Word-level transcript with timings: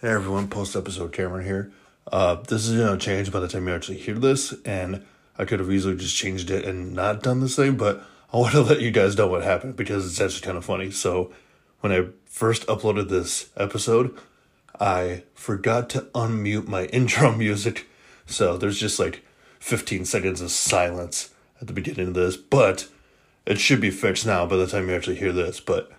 Hey 0.00 0.10
everyone, 0.10 0.46
post 0.46 0.76
episode 0.76 1.10
Cameron 1.12 1.44
here. 1.44 1.72
Uh, 2.12 2.36
this 2.36 2.68
is 2.68 2.78
gonna 2.78 2.96
change 2.96 3.32
by 3.32 3.40
the 3.40 3.48
time 3.48 3.66
you 3.66 3.74
actually 3.74 3.98
hear 3.98 4.14
this, 4.14 4.54
and 4.64 5.04
I 5.36 5.44
could 5.44 5.58
have 5.58 5.72
easily 5.72 5.96
just 5.96 6.14
changed 6.14 6.52
it 6.52 6.64
and 6.64 6.92
not 6.92 7.20
done 7.20 7.40
this 7.40 7.56
thing, 7.56 7.76
but 7.76 8.04
I 8.32 8.36
want 8.36 8.52
to 8.52 8.60
let 8.60 8.80
you 8.80 8.92
guys 8.92 9.18
know 9.18 9.26
what 9.26 9.42
happened 9.42 9.74
because 9.74 10.06
it's 10.06 10.20
actually 10.20 10.46
kind 10.46 10.56
of 10.56 10.64
funny. 10.64 10.92
So, 10.92 11.32
when 11.80 11.90
I 11.90 12.10
first 12.26 12.64
uploaded 12.68 13.08
this 13.08 13.50
episode, 13.56 14.16
I 14.78 15.24
forgot 15.34 15.90
to 15.90 16.02
unmute 16.14 16.68
my 16.68 16.84
intro 16.92 17.34
music, 17.34 17.88
so 18.24 18.56
there's 18.56 18.78
just 18.78 19.00
like 19.00 19.24
15 19.58 20.04
seconds 20.04 20.40
of 20.40 20.52
silence 20.52 21.34
at 21.60 21.66
the 21.66 21.72
beginning 21.72 22.06
of 22.06 22.14
this, 22.14 22.36
but 22.36 22.86
it 23.46 23.58
should 23.58 23.80
be 23.80 23.90
fixed 23.90 24.24
now 24.24 24.46
by 24.46 24.54
the 24.54 24.68
time 24.68 24.88
you 24.88 24.94
actually 24.94 25.16
hear 25.16 25.32
this. 25.32 25.58
But 25.58 25.90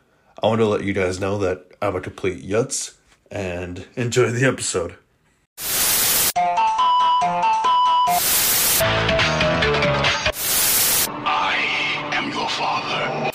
I 0.41 0.47
want 0.47 0.59
to 0.59 0.67
let 0.67 0.85
you 0.85 0.93
guys 0.93 1.19
know 1.19 1.37
that 1.39 1.69
I'm 1.81 1.97
a 1.97 1.99
complete 1.99 2.41
yutz 2.41 2.93
and 3.31 3.85
enjoy 3.95 4.31
the 4.31 4.45
episode. 4.47 4.95
I 11.25 11.55
am 12.13 12.31
your 12.31 12.49
father. 12.49 13.31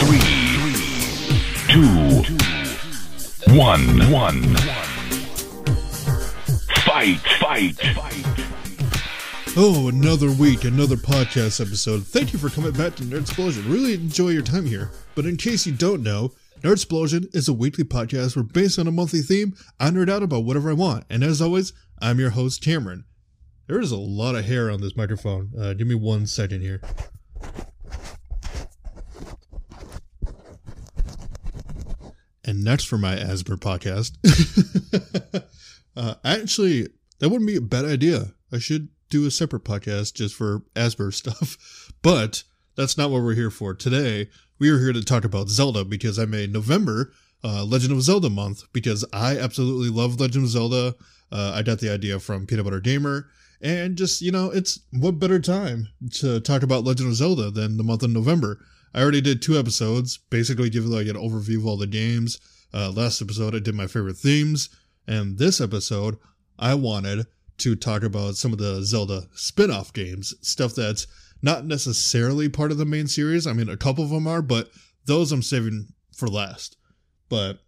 Three, 0.00 0.20
two, 1.68 1.86
one, 3.56 4.10
one. 4.10 4.56
Fight, 6.84 7.20
fight, 7.38 7.76
fight. 7.94 8.39
Oh, 9.62 9.88
another 9.88 10.32
week, 10.32 10.64
another 10.64 10.96
podcast 10.96 11.60
episode. 11.60 12.06
Thank 12.06 12.32
you 12.32 12.38
for 12.38 12.48
coming 12.48 12.72
back 12.72 12.94
to 12.94 13.02
Nerd 13.02 13.20
Explosion. 13.20 13.70
Really 13.70 13.92
enjoy 13.92 14.30
your 14.30 14.40
time 14.40 14.64
here. 14.64 14.90
But 15.14 15.26
in 15.26 15.36
case 15.36 15.66
you 15.66 15.72
don't 15.74 16.02
know, 16.02 16.32
Nerd 16.62 16.72
Explosion 16.72 17.28
is 17.34 17.46
a 17.46 17.52
weekly 17.52 17.84
podcast 17.84 18.36
where, 18.36 18.42
based 18.42 18.78
on 18.78 18.86
a 18.86 18.90
monthly 18.90 19.20
theme, 19.20 19.54
I 19.78 19.90
nerd 19.90 20.08
out 20.08 20.22
about 20.22 20.44
whatever 20.44 20.70
I 20.70 20.72
want. 20.72 21.04
And 21.10 21.22
as 21.22 21.42
always, 21.42 21.74
I'm 22.00 22.18
your 22.18 22.30
host, 22.30 22.64
Cameron. 22.64 23.04
There 23.66 23.78
is 23.78 23.92
a 23.92 23.98
lot 23.98 24.34
of 24.34 24.46
hair 24.46 24.70
on 24.70 24.80
this 24.80 24.96
microphone. 24.96 25.50
Uh, 25.60 25.74
give 25.74 25.86
me 25.86 25.94
one 25.94 26.26
second 26.26 26.62
here. 26.62 26.80
And 32.44 32.64
next 32.64 32.84
for 32.84 32.96
my 32.96 33.14
Asper 33.14 33.58
podcast. 33.58 34.16
uh, 35.96 36.14
actually, 36.24 36.88
that 37.18 37.28
wouldn't 37.28 37.46
be 37.46 37.56
a 37.56 37.60
bad 37.60 37.84
idea. 37.84 38.32
I 38.50 38.58
should 38.58 38.88
do 39.10 39.26
a 39.26 39.30
separate 39.30 39.64
podcast 39.64 40.14
just 40.14 40.34
for 40.34 40.62
Asper 40.74 41.12
stuff. 41.12 41.92
But 42.02 42.44
that's 42.76 42.96
not 42.96 43.10
what 43.10 43.22
we're 43.22 43.34
here 43.34 43.50
for. 43.50 43.74
Today, 43.74 44.30
we 44.58 44.70
are 44.70 44.78
here 44.78 44.94
to 44.94 45.04
talk 45.04 45.26
about 45.26 45.50
Zelda 45.50 45.84
because 45.84 46.18
I 46.18 46.24
made 46.24 46.50
November 46.50 47.12
uh, 47.44 47.62
Legend 47.64 47.92
of 47.92 48.00
Zelda 48.02 48.30
month 48.30 48.62
because 48.72 49.04
I 49.12 49.36
absolutely 49.36 49.90
love 49.90 50.18
Legend 50.18 50.44
of 50.44 50.50
Zelda. 50.50 50.94
Uh, 51.30 51.52
I 51.54 51.62
got 51.62 51.80
the 51.80 51.92
idea 51.92 52.18
from 52.18 52.46
Peanut 52.46 52.64
Butter 52.64 52.80
Gamer. 52.80 53.28
And 53.60 53.96
just, 53.96 54.22
you 54.22 54.32
know, 54.32 54.50
it's 54.50 54.80
what 54.92 55.18
better 55.18 55.38
time 55.38 55.88
to 56.14 56.40
talk 56.40 56.62
about 56.62 56.84
Legend 56.84 57.10
of 57.10 57.16
Zelda 57.16 57.50
than 57.50 57.76
the 57.76 57.84
month 57.84 58.02
of 58.02 58.10
November? 58.10 58.64
I 58.94 59.02
already 59.02 59.20
did 59.20 59.42
two 59.42 59.58
episodes, 59.58 60.16
basically 60.16 60.70
giving 60.70 60.90
like 60.90 61.06
an 61.06 61.16
overview 61.16 61.58
of 61.58 61.66
all 61.66 61.76
the 61.76 61.86
games. 61.86 62.40
Uh, 62.72 62.90
last 62.90 63.20
episode, 63.20 63.54
I 63.54 63.58
did 63.58 63.74
my 63.74 63.86
favorite 63.86 64.16
themes. 64.16 64.70
And 65.06 65.38
this 65.38 65.60
episode, 65.60 66.16
I 66.58 66.74
wanted 66.74 67.26
to 67.60 67.76
talk 67.76 68.02
about 68.02 68.36
some 68.36 68.52
of 68.52 68.58
the 68.58 68.82
Zelda 68.82 69.28
spin 69.32 69.70
off 69.70 69.92
games, 69.92 70.34
stuff 70.40 70.74
that's 70.74 71.06
not 71.42 71.64
necessarily 71.64 72.48
part 72.48 72.70
of 72.70 72.78
the 72.78 72.84
main 72.84 73.06
series. 73.06 73.46
I 73.46 73.52
mean, 73.52 73.68
a 73.68 73.76
couple 73.76 74.04
of 74.04 74.10
them 74.10 74.26
are, 74.26 74.42
but 74.42 74.70
those 75.06 75.32
I'm 75.32 75.42
saving 75.42 75.88
for 76.14 76.28
last. 76.28 76.76
But 77.28 77.60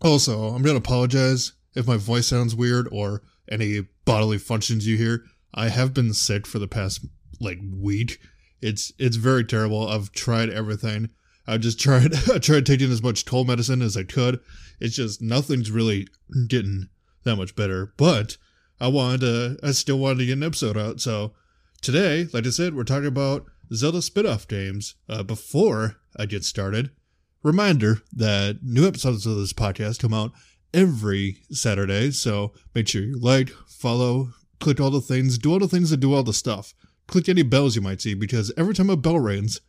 also, 0.00 0.48
I'm 0.48 0.62
going 0.62 0.74
to 0.74 0.84
apologize 0.84 1.52
if 1.74 1.86
my 1.86 1.96
voice 1.96 2.26
sounds 2.26 2.54
weird 2.54 2.88
or 2.92 3.22
any 3.50 3.86
bodily 4.04 4.38
functions 4.38 4.86
you 4.86 4.96
hear. 4.96 5.24
I 5.54 5.68
have 5.68 5.94
been 5.94 6.12
sick 6.12 6.46
for 6.46 6.58
the 6.58 6.68
past 6.68 7.06
like 7.40 7.58
week. 7.72 8.18
It's 8.60 8.92
it's 8.98 9.16
very 9.16 9.44
terrible. 9.44 9.88
I've 9.88 10.12
tried 10.12 10.50
everything. 10.50 11.10
I've 11.46 11.60
just 11.60 11.80
tried 11.80 12.12
I 12.30 12.38
tried 12.38 12.66
taking 12.66 12.90
as 12.90 13.02
much 13.02 13.24
cold 13.24 13.46
medicine 13.46 13.82
as 13.82 13.96
I 13.96 14.04
could. 14.04 14.40
It's 14.80 14.96
just 14.96 15.22
nothing's 15.22 15.70
really 15.70 16.06
getting 16.48 16.88
that 17.24 17.36
much 17.36 17.56
better. 17.56 17.92
But 17.96 18.36
I 18.80 18.88
wanted 18.88 19.20
to 19.20 19.56
I 19.62 19.72
still 19.72 19.98
wanted 19.98 20.18
to 20.18 20.26
get 20.26 20.38
an 20.38 20.42
episode 20.42 20.76
out. 20.76 21.00
So 21.00 21.32
today, 21.80 22.28
like 22.32 22.46
I 22.46 22.50
said, 22.50 22.74
we're 22.74 22.84
talking 22.84 23.06
about 23.06 23.46
Zelda 23.72 24.02
spin-off 24.02 24.48
games. 24.48 24.94
Uh, 25.08 25.22
before 25.22 25.96
I 26.16 26.26
get 26.26 26.44
started, 26.44 26.90
reminder 27.42 28.02
that 28.12 28.60
new 28.62 28.86
episodes 28.86 29.26
of 29.26 29.36
this 29.36 29.52
podcast 29.52 30.00
come 30.00 30.14
out 30.14 30.32
every 30.72 31.38
Saturday. 31.50 32.10
So 32.10 32.52
make 32.74 32.88
sure 32.88 33.02
you 33.02 33.18
like, 33.18 33.50
follow, 33.66 34.30
click 34.60 34.80
all 34.80 34.90
the 34.90 35.00
things, 35.00 35.38
do 35.38 35.52
all 35.52 35.58
the 35.58 35.68
things 35.68 35.90
that 35.90 35.98
do 35.98 36.14
all 36.14 36.22
the 36.22 36.32
stuff. 36.32 36.74
Click 37.06 37.28
any 37.28 37.42
bells 37.42 37.74
you 37.74 37.82
might 37.82 38.00
see 38.00 38.14
because 38.14 38.52
every 38.56 38.74
time 38.74 38.90
a 38.90 38.96
bell 38.96 39.18
rings, 39.18 39.60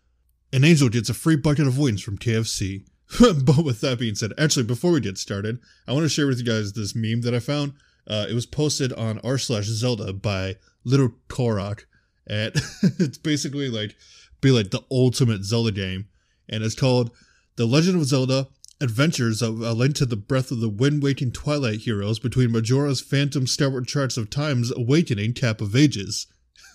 an 0.52 0.64
angel 0.64 0.90
gets 0.90 1.10
a 1.10 1.14
free 1.14 1.38
bucket 1.38 1.68
of 1.68 1.78
wings 1.78 2.02
from 2.02 2.18
KFC. 2.18 2.86
but 3.20 3.64
with 3.64 3.82
that 3.82 4.00
being 4.00 4.16
said, 4.16 4.34
actually, 4.38 4.64
before 4.64 4.92
we 4.92 5.00
get 5.00 5.18
started, 5.18 5.60
I 5.88 5.94
want 5.94 6.04
to 6.04 6.10
share 6.10 6.28
with 6.28 6.40
you 6.40 6.46
guys 6.46 6.74
this 6.74 6.96
meme 6.96 7.22
that 7.22 7.34
I 7.34 7.40
found. 7.40 7.74
Uh, 8.10 8.26
it 8.30 8.34
was 8.34 8.46
posted 8.46 8.92
on 8.94 9.20
r 9.24 9.38
slash 9.38 9.66
Zelda 9.66 10.12
by 10.14 10.56
Little 10.84 11.14
Korok, 11.28 11.86
and 12.26 12.54
it's 13.00 13.18
basically 13.18 13.70
like 13.70 13.96
be 14.42 14.52
like 14.52 14.72
the 14.72 14.84
ultimate 14.90 15.44
Zelda 15.44 15.72
game, 15.72 16.08
and 16.48 16.64
it's 16.64 16.76
called 16.76 17.12
The 17.56 17.66
Legend 17.66 17.98
of 17.98 18.06
Zelda: 18.06 18.48
Adventures 18.82 19.42
of 19.42 19.62
A 19.62 19.74
Link 19.74 19.96
to 19.96 20.06
the 20.06 20.16
Breath 20.16 20.52
of 20.52 20.60
the 20.60 20.70
Wind 20.70 21.04
Waking 21.04 21.32
Twilight 21.32 21.82
Heroes 21.82 22.18
between 22.18 22.52
Majora's 22.52 23.02
Phantom 23.02 23.46
Skyward 23.46 23.88
Charts 23.88 24.18
of 24.18 24.30
Time's 24.30 24.72
Awakening 24.76 25.34
Cap 25.34 25.62
of 25.62 25.76
Ages. 25.76 26.28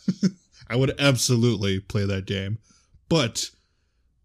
I 0.69 0.77
would 0.77 0.95
absolutely 1.01 1.81
play 1.81 2.05
that 2.07 2.27
game, 2.27 2.59
but 3.09 3.51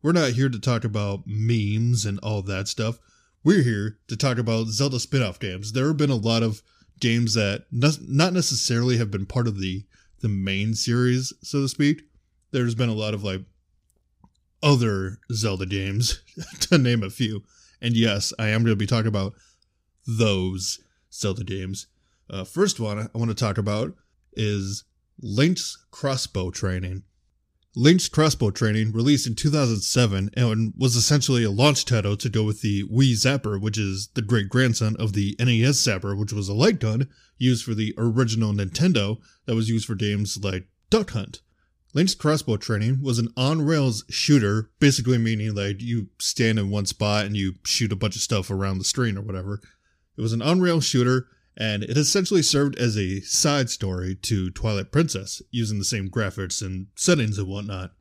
we're 0.02 0.12
not 0.12 0.32
here 0.32 0.50
to 0.50 0.60
talk 0.60 0.84
about 0.84 1.24
memes 1.26 2.06
and 2.06 2.20
all 2.20 2.42
that 2.44 2.68
stuff. 2.68 3.00
We're 3.44 3.64
here 3.64 3.98
to 4.08 4.16
talk 4.16 4.38
about 4.38 4.68
Zelda 4.68 5.00
spin-off 5.00 5.40
games. 5.40 5.72
There 5.72 5.88
have 5.88 5.98
been 5.98 6.10
a 6.10 6.16
lot 6.16 6.44
of 6.44 6.62
games 7.00 7.34
that 7.34 7.66
not 7.72 8.34
necessarily 8.34 8.98
have 8.98 9.12
been 9.12 9.26
part 9.26 9.48
of 9.48 9.60
the 9.60 9.84
the 10.22 10.30
main 10.30 10.74
series, 10.74 11.34
so 11.42 11.62
to 11.62 11.70
speak. 11.70 12.04
There's 12.52 12.76
been 12.76 12.90
a 12.90 12.94
lot 12.94 13.14
of 13.14 13.24
like 13.24 13.42
other 14.62 15.20
Zelda 15.32 15.66
games, 15.66 16.22
to 16.62 16.78
name 16.78 17.04
a 17.04 17.10
few. 17.10 17.44
And 17.82 17.96
yes, 17.96 18.34
I 18.38 18.50
am 18.50 18.64
going 18.64 18.74
to 18.74 18.76
be 18.76 18.88
talking 18.88 19.08
about 19.08 19.34
those 20.06 20.80
Zelda 21.14 21.44
games. 21.44 21.88
Uh, 22.30 22.44
first 22.44 22.80
one 22.80 23.00
I 23.00 23.18
want 23.18 23.30
to 23.30 23.36
talk 23.36 23.58
about 23.58 23.94
is 24.34 24.84
Link's 25.22 25.86
Crossbow 25.92 26.52
Training. 26.52 27.04
Link's 27.80 28.10
Crossbow 28.10 28.52
Training, 28.52 28.92
released 28.92 29.26
in 29.26 29.36
2007 29.36 30.32
and 30.36 30.74
was 30.78 30.98
essentially 30.98 31.46
a 31.46 31.50
launch 31.50 31.86
title 31.86 32.18
to 32.18 32.28
go 32.28 32.44
with 32.44 32.60
the 32.60 32.84
Wii 32.84 33.14
Zapper, 33.14 33.60
which 33.60 33.78
is 33.78 34.10
the 34.16 34.22
great 34.22 34.50
grandson 34.50 34.98
of 35.00 35.14
the 35.14 35.34
NES 35.40 35.78
Zapper, 35.78 36.20
which 36.20 36.34
was 36.34 36.50
a 36.50 36.54
light 36.54 36.82
gun 36.82 37.08
used 37.38 37.64
for 37.64 37.74
the 37.74 37.94
original 37.98 38.52
Nintendo 38.52 39.20
that 39.46 39.56
was 39.56 39.70
used 39.70 39.86
for 39.86 39.96
games 39.96 40.38
like 40.44 40.68
Duck 40.90 41.12
Hunt. 41.12 41.40
Link's 41.94 42.16
Crossbow 42.16 42.58
Training 42.58 43.02
was 43.02 43.18
an 43.18 43.30
on 43.38 43.62
rails 43.62 44.04
shooter, 44.10 44.72
basically 44.82 45.18
meaning 45.18 45.56
like 45.56 45.82
you 45.82 46.10
stand 46.20 46.60
in 46.60 46.70
one 46.70 46.86
spot 46.86 47.28
and 47.28 47.38
you 47.38 47.54
shoot 47.64 47.94
a 47.94 47.96
bunch 47.96 48.18
of 48.18 48.22
stuff 48.22 48.52
around 48.52 48.80
the 48.80 48.84
screen 48.84 49.18
or 49.18 49.22
whatever. 49.22 49.62
It 50.18 50.22
was 50.22 50.34
an 50.34 50.42
on 50.42 50.60
rails 50.60 50.84
shooter 50.84 51.28
and 51.60 51.84
it 51.84 51.98
essentially 51.98 52.42
served 52.42 52.78
as 52.78 52.98
a 52.98 53.20
side 53.20 53.70
story 53.70 54.16
to 54.16 54.50
Twilight 54.50 54.94
Princess, 54.94 55.42
using 55.52 55.78
the 55.78 55.86
same 55.86 56.10
graphics 56.10 56.62
and 56.62 56.88
settings 56.96 57.38
and 57.38 57.50
whatnot. 57.50 57.92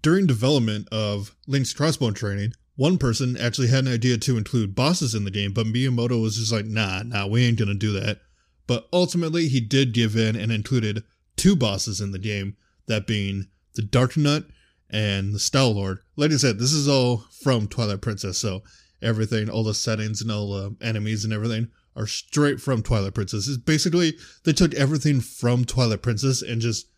During 0.00 0.26
development 0.26 0.86
of 0.92 1.34
Link's 1.48 1.72
crossbow 1.72 2.12
training, 2.12 2.52
one 2.76 2.96
person 2.96 3.36
actually 3.36 3.66
had 3.66 3.86
an 3.86 3.92
idea 3.92 4.16
to 4.18 4.38
include 4.38 4.76
bosses 4.76 5.12
in 5.12 5.24
the 5.24 5.32
game, 5.32 5.52
but 5.52 5.66
Miyamoto 5.66 6.22
was 6.22 6.36
just 6.36 6.52
like, 6.52 6.66
nah, 6.66 7.02
nah, 7.02 7.26
we 7.26 7.44
ain't 7.44 7.58
gonna 7.58 7.74
do 7.74 7.92
that. 7.92 8.20
But 8.68 8.86
ultimately, 8.92 9.48
he 9.48 9.60
did 9.60 9.92
give 9.92 10.14
in 10.14 10.36
and 10.36 10.52
included 10.52 11.02
two 11.36 11.56
bosses 11.56 12.00
in 12.00 12.12
the 12.12 12.18
game, 12.18 12.56
that 12.86 13.06
being 13.06 13.48
the 13.74 13.82
Darknut 13.82 14.48
and 14.88 15.34
the 15.34 15.38
Stallord. 15.38 15.98
Like 16.16 16.30
I 16.30 16.36
said, 16.36 16.58
this 16.58 16.72
is 16.72 16.88
all 16.88 17.24
from 17.42 17.66
Twilight 17.66 18.02
Princess, 18.02 18.38
so 18.38 18.62
everything, 19.02 19.50
all 19.50 19.64
the 19.64 19.74
settings 19.74 20.22
and 20.22 20.30
all 20.30 20.52
the 20.52 20.76
enemies 20.80 21.24
and 21.24 21.32
everything 21.32 21.70
are 21.98 22.06
straight 22.06 22.60
from 22.60 22.82
Twilight 22.82 23.14
Princess. 23.14 23.48
It's 23.48 23.58
basically 23.58 24.14
they 24.44 24.52
took 24.52 24.72
everything 24.74 25.20
from 25.20 25.64
Twilight 25.64 26.00
Princess 26.02 26.40
and 26.40 26.60
just 26.60 26.88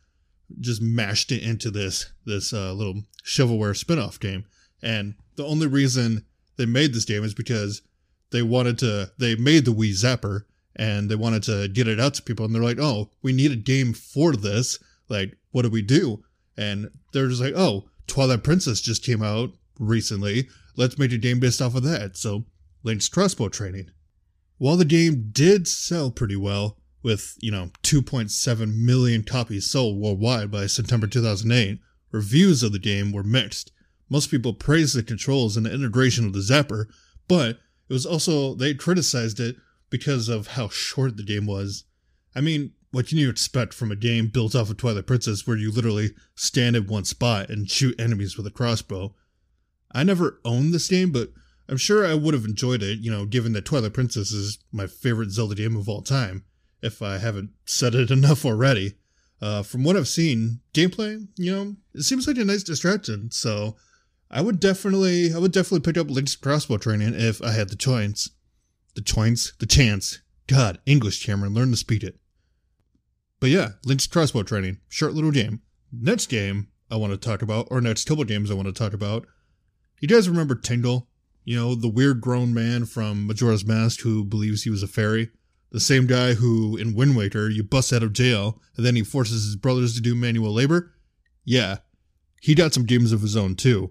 just 0.61 0.82
mashed 0.82 1.32
it 1.32 1.43
into 1.43 1.70
this 1.70 2.12
this 2.26 2.52
uh, 2.52 2.73
little 2.73 3.02
shovelware 3.25 3.76
spin-off 3.76 4.20
game. 4.20 4.44
And 4.82 5.14
the 5.37 5.47
only 5.47 5.67
reason 5.67 6.25
they 6.56 6.67
made 6.67 6.93
this 6.93 7.05
game 7.05 7.25
is 7.25 7.35
because 7.35 7.82
they 8.31 8.43
wanted 8.43 8.79
to 8.79 9.11
they 9.19 9.35
made 9.35 9.64
the 9.64 9.73
Wii 9.73 9.91
Zapper 9.91 10.43
and 10.76 11.11
they 11.11 11.17
wanted 11.17 11.43
to 11.44 11.69
get 11.69 11.88
it 11.88 11.99
out 11.99 12.14
to 12.14 12.23
people 12.23 12.44
and 12.44 12.55
they're 12.55 12.62
like, 12.62 12.79
"Oh, 12.79 13.11
we 13.23 13.32
need 13.32 13.52
a 13.52 13.56
game 13.56 13.93
for 13.93 14.32
this. 14.37 14.79
Like, 15.08 15.37
what 15.50 15.62
do 15.62 15.70
we 15.70 15.82
do?" 15.82 16.23
And 16.56 16.91
they're 17.12 17.29
just 17.29 17.43
like, 17.43 17.55
"Oh, 17.56 17.88
Twilight 18.06 18.44
Princess 18.44 18.81
just 18.81 19.05
came 19.05 19.23
out. 19.23 19.50
recently. 19.79 20.47
Let's 20.76 20.99
make 20.99 21.11
a 21.11 21.17
game 21.17 21.41
based 21.41 21.62
off 21.62 21.75
of 21.75 21.82
that. 21.85 22.14
So, 22.17 22.44
Link's 22.82 23.08
crossbow 23.08 23.49
training. 23.49 23.91
While 24.60 24.76
the 24.76 24.84
game 24.84 25.30
did 25.32 25.66
sell 25.66 26.10
pretty 26.10 26.36
well, 26.36 26.76
with, 27.02 27.34
you 27.40 27.50
know, 27.50 27.70
2.7 27.82 28.76
million 28.76 29.22
copies 29.22 29.70
sold 29.70 29.98
worldwide 29.98 30.50
by 30.50 30.66
September 30.66 31.06
2008, 31.06 31.80
reviews 32.12 32.62
of 32.62 32.72
the 32.72 32.78
game 32.78 33.10
were 33.10 33.22
mixed. 33.22 33.72
Most 34.10 34.30
people 34.30 34.52
praised 34.52 34.94
the 34.94 35.02
controls 35.02 35.56
and 35.56 35.64
the 35.64 35.72
integration 35.72 36.26
of 36.26 36.34
the 36.34 36.40
zapper, 36.40 36.88
but 37.26 37.58
it 37.88 37.92
was 37.94 38.04
also, 38.04 38.52
they 38.54 38.74
criticized 38.74 39.40
it 39.40 39.56
because 39.88 40.28
of 40.28 40.48
how 40.48 40.68
short 40.68 41.16
the 41.16 41.22
game 41.22 41.46
was. 41.46 41.84
I 42.34 42.42
mean, 42.42 42.72
what 42.90 43.06
can 43.06 43.16
you 43.16 43.30
expect 43.30 43.72
from 43.72 43.90
a 43.90 43.96
game 43.96 44.28
built 44.28 44.54
off 44.54 44.68
of 44.68 44.76
Twilight 44.76 45.06
Princess 45.06 45.46
where 45.46 45.56
you 45.56 45.72
literally 45.72 46.10
stand 46.34 46.76
in 46.76 46.86
one 46.86 47.06
spot 47.06 47.48
and 47.48 47.70
shoot 47.70 47.98
enemies 47.98 48.36
with 48.36 48.46
a 48.46 48.50
crossbow? 48.50 49.14
I 49.90 50.04
never 50.04 50.38
owned 50.44 50.74
this 50.74 50.88
game, 50.88 51.12
but 51.12 51.30
I'm 51.70 51.76
sure 51.76 52.05
I 52.05 52.14
would 52.14 52.34
have 52.34 52.44
enjoyed 52.44 52.82
it, 52.82 52.99
you 52.99 53.12
know, 53.12 53.25
given 53.25 53.52
that 53.52 53.64
Twilight 53.64 53.93
Princess 53.93 54.32
is 54.32 54.58
my 54.72 54.88
favorite 54.88 55.31
Zelda 55.31 55.55
game 55.55 55.76
of 55.76 55.88
all 55.88 56.02
time, 56.02 56.44
if 56.82 57.00
I 57.00 57.19
haven't 57.19 57.50
said 57.64 57.94
it 57.94 58.11
enough 58.11 58.44
already. 58.44 58.94
Uh, 59.40 59.62
from 59.62 59.84
what 59.84 59.96
I've 59.96 60.08
seen, 60.08 60.61
gameplay, 60.75 61.26
you 61.37 61.55
know, 61.55 61.76
it 61.94 62.02
seems 62.02 62.26
like 62.26 62.37
a 62.37 62.44
nice 62.44 62.64
distraction, 62.64 63.31
so 63.31 63.76
I 64.31 64.43
would 64.43 64.58
definitely, 64.61 65.32
I 65.32 65.38
would 65.38 65.52
definitely 65.52 65.81
pick 65.81 65.96
up 65.96 66.11
Link's 66.11 66.37
crossbow 66.37 66.76
training 66.76 67.14
if 67.14 67.40
I 67.40 67.52
had 67.52 67.69
the 67.69 67.76
choice. 67.76 68.28
The 68.96 69.00
choice? 69.00 69.52
The 69.58 69.66
chance. 69.66 70.20
God, 70.49 70.81
English, 70.84 71.25
Cameron, 71.25 71.55
learn 71.55 71.70
to 71.70 71.76
speak 71.76 72.02
it. 72.02 72.19
But 73.38 73.50
yeah, 73.50 73.70
Link's 73.84 74.08
crossbow 74.08 74.43
training, 74.43 74.78
short 74.88 75.14
little 75.14 75.31
game. 75.31 75.62
Next 75.93 76.26
game 76.26 76.69
I 76.90 76.96
want 76.96 77.12
to 77.12 77.16
talk 77.16 77.43
about, 77.43 77.69
or 77.70 77.81
next 77.81 78.08
couple 78.08 78.25
games 78.25 78.50
I 78.50 78.55
want 78.55 78.66
to 78.66 78.75
talk 78.75 78.93
about. 78.93 79.26
You 80.00 80.08
guys 80.08 80.28
remember 80.28 80.56
Tingle? 80.56 81.08
You 81.44 81.56
know, 81.56 81.75
the 81.75 81.88
weird 81.88 82.20
grown 82.20 82.52
man 82.52 82.84
from 82.84 83.26
Majora's 83.26 83.64
Mask 83.64 84.00
who 84.00 84.25
believes 84.25 84.62
he 84.62 84.70
was 84.70 84.82
a 84.82 84.88
fairy? 84.88 85.31
The 85.70 85.81
same 85.81 86.06
guy 86.06 86.34
who, 86.34 86.76
in 86.76 86.94
Wind 86.94 87.16
Waker, 87.16 87.48
you 87.48 87.62
bust 87.62 87.92
out 87.92 88.02
of 88.02 88.12
jail 88.12 88.60
and 88.76 88.84
then 88.84 88.96
he 88.96 89.02
forces 89.02 89.44
his 89.44 89.56
brothers 89.56 89.94
to 89.94 90.00
do 90.00 90.14
manual 90.14 90.52
labor? 90.52 90.92
Yeah, 91.44 91.78
he 92.40 92.54
got 92.54 92.75
some 92.75 92.84
games 92.84 93.12
of 93.12 93.22
his 93.22 93.37
own 93.37 93.54
too. 93.54 93.90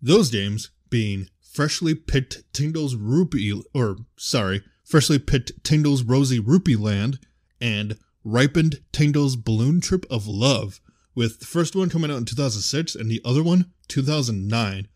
Those 0.00 0.30
games 0.30 0.70
being 0.90 1.28
freshly 1.40 1.94
picked 1.94 2.42
Tingle's 2.52 2.96
Rupee, 2.96 3.62
or 3.74 3.96
sorry, 4.16 4.62
freshly 4.84 5.18
picked 5.18 5.62
Tingle's 5.64 6.02
Rosy 6.02 6.40
Rupee 6.40 6.76
Land 6.76 7.18
and 7.60 7.98
ripened 8.24 8.80
Tingle's 8.92 9.36
Balloon 9.36 9.80
Trip 9.80 10.06
of 10.10 10.26
Love, 10.26 10.80
with 11.14 11.40
the 11.40 11.46
first 11.46 11.76
one 11.76 11.90
coming 11.90 12.10
out 12.10 12.16
in 12.18 12.24
2006 12.24 12.94
and 12.94 13.10
the 13.10 13.20
other 13.24 13.42
one 13.42 13.72
2009. 13.88 14.88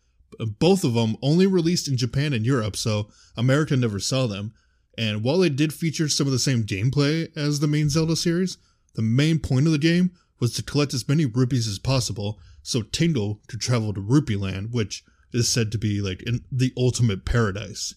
Both 0.59 0.83
of 0.83 0.93
them 0.93 1.17
only 1.21 1.47
released 1.47 1.87
in 1.87 1.97
Japan 1.97 2.33
and 2.33 2.45
Europe, 2.45 2.75
so 2.75 3.09
America 3.35 3.75
never 3.75 3.99
saw 3.99 4.27
them. 4.27 4.53
And 4.97 5.23
while 5.23 5.37
they 5.37 5.49
did 5.49 5.73
feature 5.73 6.09
some 6.09 6.27
of 6.27 6.33
the 6.33 6.39
same 6.39 6.63
gameplay 6.63 7.35
as 7.37 7.59
the 7.59 7.67
main 7.67 7.89
Zelda 7.89 8.15
series, 8.15 8.57
the 8.95 9.01
main 9.01 9.39
point 9.39 9.67
of 9.67 9.71
the 9.71 9.77
game 9.77 10.11
was 10.39 10.53
to 10.53 10.63
collect 10.63 10.93
as 10.93 11.07
many 11.07 11.25
rupees 11.25 11.67
as 11.67 11.79
possible 11.79 12.39
so 12.61 12.81
Tingle 12.81 13.41
could 13.47 13.61
travel 13.61 13.93
to 13.93 14.01
Rupee 14.01 14.35
Land, 14.35 14.73
which 14.73 15.03
is 15.33 15.47
said 15.47 15.71
to 15.71 15.77
be 15.77 16.01
like 16.01 16.23
the 16.51 16.73
ultimate 16.77 17.25
paradise. 17.25 17.95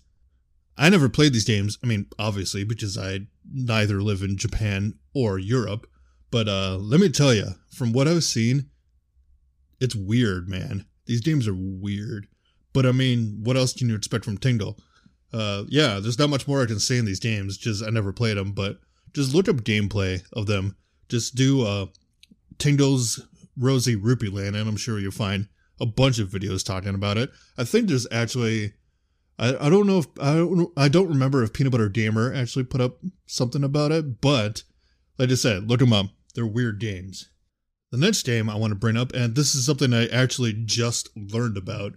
I 0.77 0.89
never 0.89 1.09
played 1.09 1.33
these 1.33 1.45
games, 1.45 1.79
I 1.83 1.87
mean, 1.87 2.07
obviously, 2.19 2.65
because 2.65 2.97
I 2.97 3.27
neither 3.53 4.03
live 4.03 4.23
in 4.23 4.37
Japan 4.37 4.95
or 5.15 5.39
Europe, 5.39 5.87
but 6.31 6.49
uh, 6.49 6.77
let 6.77 7.01
me 7.01 7.09
tell 7.09 7.35
you, 7.35 7.49
from 7.71 7.93
what 7.93 8.07
I've 8.07 8.25
seen, 8.25 8.71
it's 9.81 9.97
weird, 9.97 10.49
man. 10.49 10.87
These 11.11 11.23
games 11.23 11.49
are 11.49 11.57
weird. 11.57 12.29
But 12.73 12.87
I 12.87 12.93
mean, 12.93 13.41
what 13.43 13.57
else 13.57 13.73
can 13.73 13.89
you 13.89 13.97
expect 13.97 14.25
from 14.25 14.39
Tingle? 14.39 14.79
Uh, 15.33 15.65
yeah, 15.67 15.99
there's 15.99 16.21
not 16.21 16.31
much 16.31 16.47
more 16.47 16.63
I 16.63 16.67
can 16.67 16.79
say 16.79 16.99
in 16.99 17.05
these 17.05 17.19
games, 17.19 17.59
just 17.59 17.83
I 17.83 17.91
never 17.91 18.13
played 18.13 18.37
them, 18.37 18.53
but 18.53 18.79
just 19.13 19.35
look 19.35 19.49
up 19.49 19.57
gameplay 19.57 20.23
of 20.35 20.47
them. 20.47 20.77
Just 21.09 21.35
do 21.35 21.67
uh, 21.67 21.87
Tingle's 22.59 23.27
Rosy 23.57 23.97
Rupee 23.97 24.29
Land, 24.29 24.55
and 24.55 24.69
I'm 24.69 24.77
sure 24.77 25.01
you'll 25.01 25.11
find 25.11 25.49
a 25.81 25.87
bunch 25.87 26.21
of 26.21 26.29
videos 26.29 26.65
talking 26.65 26.95
about 26.95 27.19
it. 27.19 27.33
I 27.59 27.65
think 27.65 27.89
there's 27.89 28.07
actually 28.13 28.75
I, 29.37 29.67
I 29.67 29.69
don't 29.69 29.89
know 29.89 29.99
if 29.99 30.07
I 30.21 30.35
don't 30.35 30.71
I 30.77 30.87
don't 30.87 31.09
remember 31.09 31.43
if 31.43 31.53
Peanut 31.53 31.73
Butter 31.73 31.89
Gamer 31.89 32.33
actually 32.33 32.67
put 32.67 32.81
up 32.81 32.99
something 33.27 33.65
about 33.65 33.91
it, 33.91 34.21
but 34.21 34.63
like 35.19 35.31
I 35.31 35.35
said, 35.35 35.69
look 35.69 35.81
them 35.81 35.93
up. 35.93 36.07
They're 36.37 36.47
weird 36.47 36.79
games. 36.79 37.30
The 37.91 37.99
next 37.99 38.23
game 38.23 38.49
I 38.49 38.55
want 38.55 38.71
to 38.71 38.79
bring 38.79 38.97
up, 38.97 39.13
and 39.13 39.35
this 39.35 39.55
is 39.55 39.67
something 39.67 39.93
I 39.93 40.07
actually 40.07 40.53
just 40.53 41.09
learned 41.17 41.57
about, 41.57 41.95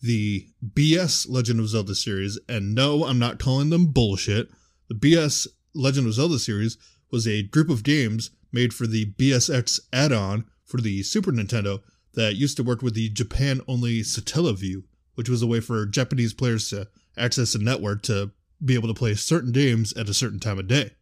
the 0.00 0.46
BS 0.66 1.26
Legend 1.28 1.60
of 1.60 1.68
Zelda 1.68 1.94
series. 1.94 2.38
And 2.48 2.74
no, 2.74 3.04
I'm 3.04 3.18
not 3.18 3.38
calling 3.38 3.70
them 3.70 3.86
bullshit. 3.86 4.48
The 4.88 4.94
BS 4.94 5.46
Legend 5.74 6.06
of 6.06 6.14
Zelda 6.14 6.38
series 6.38 6.78
was 7.10 7.26
a 7.26 7.42
group 7.42 7.68
of 7.68 7.82
games 7.82 8.30
made 8.52 8.72
for 8.72 8.86
the 8.86 9.12
BSX 9.12 9.80
add-on 9.92 10.46
for 10.64 10.80
the 10.80 11.02
Super 11.02 11.32
Nintendo 11.32 11.80
that 12.14 12.36
used 12.36 12.56
to 12.56 12.62
work 12.62 12.82
with 12.82 12.94
the 12.94 13.10
Japan 13.10 13.60
only 13.68 14.00
Satellaview 14.00 14.84
which 15.16 15.28
was 15.28 15.42
a 15.42 15.46
way 15.46 15.60
for 15.60 15.84
Japanese 15.84 16.32
players 16.32 16.70
to 16.70 16.86
access 17.18 17.54
a 17.54 17.58
network 17.58 18.02
to 18.02 18.30
be 18.64 18.74
able 18.74 18.88
to 18.88 18.94
play 18.94 19.14
certain 19.14 19.50
games 19.50 19.92
at 19.94 20.08
a 20.08 20.14
certain 20.14 20.38
time 20.38 20.58
of 20.58 20.68
day. 20.68 20.92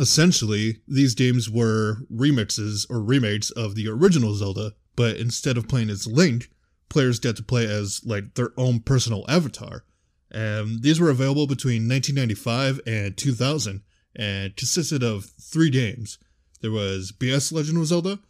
Essentially, 0.00 0.80
these 0.88 1.14
games 1.14 1.50
were 1.50 1.98
remixes 2.10 2.86
or 2.88 3.02
remakes 3.02 3.50
of 3.50 3.74
the 3.74 3.86
original 3.86 4.32
Zelda, 4.32 4.72
but 4.96 5.18
instead 5.18 5.58
of 5.58 5.68
playing 5.68 5.90
as 5.90 6.06
Link, 6.06 6.50
players 6.88 7.20
get 7.20 7.36
to 7.36 7.42
play 7.42 7.66
as 7.66 8.00
like 8.06 8.32
their 8.32 8.52
own 8.56 8.80
personal 8.80 9.26
avatar. 9.28 9.84
And 10.30 10.82
these 10.82 10.98
were 10.98 11.10
available 11.10 11.46
between 11.46 11.86
1995 11.86 12.80
and 12.86 13.14
2000 13.14 13.82
and 14.16 14.56
consisted 14.56 15.02
of 15.02 15.26
three 15.38 15.68
games. 15.68 16.18
There 16.62 16.72
was 16.72 17.12
BS 17.12 17.52
Legend 17.52 17.76
of 17.76 17.86
Zelda, 17.86 18.20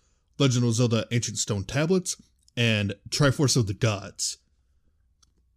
Legend 0.41 0.65
of 0.65 0.75
Zelda 0.75 1.07
Ancient 1.13 1.39
Stone 1.39 1.65
Tablets, 1.65 2.21
and 2.57 2.95
Triforce 3.11 3.57
of 3.57 3.69
the 3.69 3.75
Gods. 3.75 4.39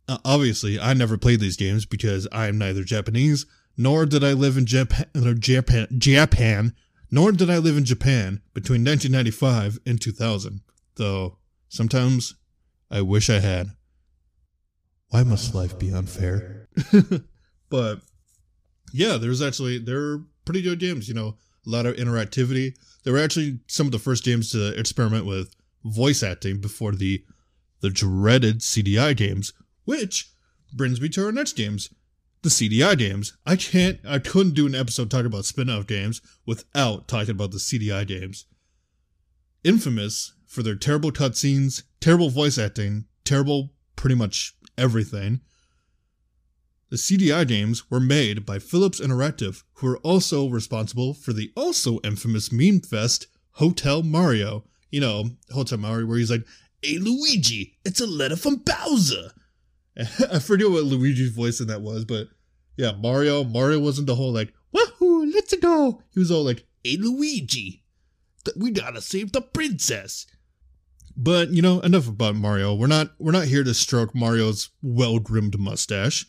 Uh, 0.08 0.20
obviously, 0.24 0.80
I 0.80 0.94
never 0.94 1.18
played 1.18 1.40
these 1.40 1.58
games 1.58 1.88
because 1.88 2.28
I 2.32 2.46
am 2.46 2.60
neither 2.60 2.84
Japanese 2.84 3.48
nor 3.78 4.06
did 4.06 4.24
I 4.24 4.34
live 4.34 4.58
in 4.58 4.66
Japan, 4.66 5.06
uh, 5.16 5.34
Japan, 5.34 5.88
Japan, 5.98 6.74
nor 7.12 7.32
did 7.32 7.50
I 7.50 7.58
live 7.58 7.78
in 7.78 7.86
Japan 7.86 8.42
between 8.54 8.84
1995 8.84 9.80
and 9.86 10.02
2000. 10.02 10.62
Though 10.96 11.38
sometimes 11.70 12.36
I 12.92 13.02
wish 13.02 13.30
I 13.30 13.40
had. 13.40 13.72
Why 15.10 15.24
must 15.24 15.56
life 15.56 15.78
be 15.78 15.92
unfair? 15.92 16.70
but 17.70 18.00
yeah, 18.94 19.18
there's 19.18 19.42
actually 19.42 19.80
they're 19.80 20.20
pretty 20.46 20.62
good 20.62 20.80
games. 20.80 21.08
You 21.08 21.14
know, 21.14 21.38
a 21.66 21.70
lot 21.70 21.86
of 21.86 21.96
interactivity. 21.96 22.76
They 23.04 23.12
were 23.12 23.20
actually 23.20 23.60
some 23.68 23.88
of 23.88 23.92
the 23.92 24.00
first 24.00 24.24
games 24.24 24.52
to 24.52 24.78
experiment 24.80 25.26
with 25.26 25.56
voice 25.84 26.24
acting 26.24 26.62
before 26.62 26.94
the 26.94 27.24
the 27.82 27.90
dreaded 27.90 28.60
CDI 28.60 29.16
games, 29.16 29.54
which 29.84 30.32
brings 30.74 31.02
me 31.02 31.10
to 31.10 31.26
our 31.26 31.32
next 31.32 31.54
games, 31.54 31.90
the 32.44 32.50
CDI 32.50 32.98
games. 32.98 33.36
I 33.46 33.56
can't, 33.56 34.00
I 34.08 34.20
couldn't 34.20 34.54
do 34.54 34.68
an 34.68 34.76
episode 34.76 35.10
talking 35.10 35.26
about 35.26 35.46
spin 35.46 35.70
off 35.70 35.88
games 35.88 36.22
without 36.46 37.08
talking 37.08 37.32
about 37.32 37.52
the 37.52 37.58
CDI 37.58 38.06
games. 38.06 38.46
Infamous 39.64 40.34
for 40.46 40.62
their 40.62 40.76
terrible 40.76 41.12
cutscenes, 41.12 41.84
terrible 42.02 42.30
voice 42.30 42.58
acting, 42.58 43.06
terrible 43.24 43.72
pretty 43.96 44.16
much 44.16 44.56
everything. 44.78 45.40
The 46.90 46.98
CDI 46.98 47.48
games 47.48 47.90
were 47.90 48.02
made 48.02 48.46
by 48.46 48.60
Philips 48.60 49.00
Interactive, 49.00 49.64
who 49.76 49.88
are 49.88 49.98
also 50.00 50.50
responsible 50.50 51.14
for 51.14 51.34
the 51.34 51.52
also 51.56 52.00
infamous 52.04 52.52
meme 52.52 52.82
fest 52.82 53.28
Hotel 53.54 54.04
Mario. 54.04 54.66
You 54.92 55.00
know, 55.00 55.30
Hotel 55.52 55.80
Mario, 55.80 56.06
where 56.06 56.18
he's 56.18 56.30
like, 56.30 56.46
Hey 56.84 56.98
Luigi, 56.98 57.78
it's 57.86 58.02
a 58.02 58.06
letter 58.06 58.36
from 58.36 58.58
Bowser. 58.58 59.32
I 60.32 60.40
forget 60.40 60.70
what 60.70 60.84
Luigi's 60.84 61.30
voice 61.30 61.60
in 61.60 61.68
that 61.68 61.82
was, 61.82 62.06
but 62.06 62.28
yeah, 62.78 62.92
Mario. 62.94 63.44
Mario 63.44 63.80
wasn't 63.80 64.08
the 64.08 64.16
whole 64.16 64.32
like, 64.32 64.54
woohoo, 64.74 65.32
let's 65.34 65.56
go. 65.58 66.02
He 66.12 66.20
was 66.20 66.32
all 66.32 66.44
like, 66.44 66.66
hey, 66.84 66.98
Luigi, 66.98 67.84
we 68.56 68.72
gotta 68.72 69.02
save 69.02 69.32
the 69.32 69.42
princess. 69.42 70.26
But 71.16 71.50
you 71.50 71.62
know, 71.62 71.80
enough 71.82 72.08
about 72.08 72.36
Mario. 72.36 72.74
We're 72.74 72.88
not 72.88 73.12
we're 73.20 73.32
not 73.32 73.46
here 73.46 73.64
to 73.64 73.74
stroke 73.74 74.16
Mario's 74.16 74.70
well-groomed 74.82 75.60
mustache. 75.60 76.26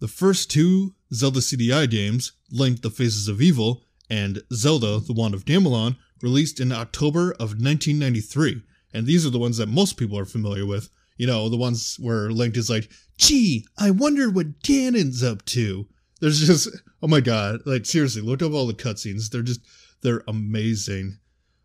The 0.00 0.08
first 0.08 0.50
two 0.50 0.94
Zelda 1.14 1.40
CDI 1.40 1.88
games, 1.88 2.32
Link: 2.50 2.82
The 2.82 2.90
Faces 2.90 3.28
of 3.28 3.40
Evil 3.40 3.84
and 4.10 4.42
Zelda: 4.52 5.00
The 5.00 5.14
Wand 5.14 5.32
of 5.32 5.46
Gamelon, 5.46 5.96
released 6.20 6.60
in 6.60 6.72
October 6.72 7.32
of 7.32 7.56
1993, 7.56 8.62
and 8.92 9.06
these 9.06 9.24
are 9.24 9.30
the 9.30 9.38
ones 9.38 9.56
that 9.56 9.68
most 9.68 9.96
people 9.96 10.18
are 10.18 10.26
familiar 10.26 10.66
with. 10.66 10.90
You 11.22 11.28
know, 11.28 11.48
the 11.48 11.56
ones 11.56 11.98
where 12.00 12.32
Link 12.32 12.56
is 12.56 12.68
like, 12.68 12.90
gee, 13.16 13.64
I 13.78 13.92
wonder 13.92 14.28
what 14.28 14.58
Ganon's 14.64 15.22
up 15.22 15.44
to. 15.44 15.86
There's 16.20 16.44
just, 16.44 16.68
oh 17.00 17.06
my 17.06 17.20
god, 17.20 17.60
like 17.64 17.86
seriously, 17.86 18.22
look 18.22 18.42
up 18.42 18.50
all 18.50 18.66
the 18.66 18.74
cutscenes. 18.74 19.30
They're 19.30 19.42
just, 19.42 19.60
they're 20.00 20.24
amazing. 20.26 21.18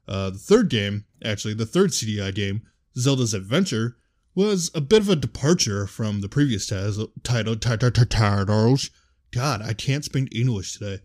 Uh, 0.08 0.30
the 0.30 0.38
third 0.38 0.70
game, 0.70 1.06
actually, 1.26 1.56
the 1.56 1.66
third 1.66 1.90
CDI 1.90 2.36
game, 2.36 2.62
Zelda's 3.00 3.34
Adventure, 3.34 3.98
was 4.36 4.70
a 4.76 4.80
bit 4.80 5.02
of 5.02 5.10
a 5.10 5.16
departure 5.16 5.88
from 5.88 6.22
the 6.22 6.30
previous 6.30 6.68
title, 6.68 7.08
titles. 7.24 8.92
God, 9.32 9.64
I 9.64 9.74
can't 9.74 10.06
speak 10.06 10.36
English 10.36 10.74
today. 10.74 11.02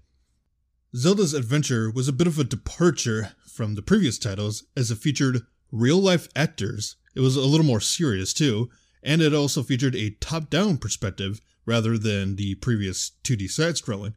Zelda's 0.94 1.32
Adventure 1.32 1.90
was 1.90 2.06
a 2.06 2.12
bit 2.12 2.26
of 2.26 2.38
a 2.38 2.44
departure 2.44 3.32
from 3.50 3.76
the 3.76 3.82
previous 3.82 4.18
titles 4.18 4.64
as 4.76 4.90
it 4.90 4.98
featured 4.98 5.46
real 5.70 5.96
life 5.96 6.28
actors. 6.36 6.96
It 7.14 7.20
was 7.20 7.36
a 7.36 7.40
little 7.42 7.66
more 7.66 7.80
serious 7.80 8.32
too, 8.32 8.70
and 9.02 9.20
it 9.20 9.34
also 9.34 9.62
featured 9.62 9.94
a 9.96 10.10
top 10.20 10.50
down 10.50 10.78
perspective 10.78 11.40
rather 11.66 11.98
than 11.98 12.36
the 12.36 12.54
previous 12.56 13.12
2D 13.24 13.50
side 13.50 13.74
scrolling. 13.74 14.14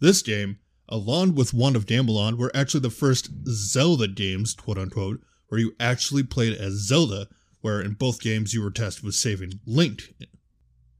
This 0.00 0.22
game, 0.22 0.58
along 0.88 1.34
with 1.34 1.54
Wand 1.54 1.76
of 1.76 1.86
Gamelon, 1.86 2.38
were 2.38 2.52
actually 2.54 2.80
the 2.80 2.90
first 2.90 3.30
Zelda 3.46 4.08
games, 4.08 4.54
quote 4.54 4.78
unquote, 4.78 5.20
where 5.48 5.60
you 5.60 5.74
actually 5.80 6.22
played 6.22 6.54
as 6.54 6.86
Zelda, 6.86 7.28
where 7.60 7.80
in 7.80 7.94
both 7.94 8.20
games 8.20 8.54
you 8.54 8.62
were 8.62 8.70
tasked 8.70 9.02
with 9.02 9.14
saving 9.14 9.60
Link. 9.66 10.14